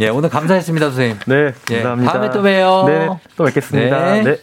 예, 0.00 0.08
오늘 0.08 0.28
감사했습니다, 0.28 0.86
선생님. 0.86 1.18
네, 1.26 1.54
감사합니다. 1.66 2.10
예, 2.10 2.12
다음에 2.12 2.30
또 2.30 2.42
봬요. 2.42 2.84
네, 2.86 3.08
또 3.36 3.44
뵙겠습니다. 3.44 4.12
네. 4.12 4.22
네. 4.22 4.36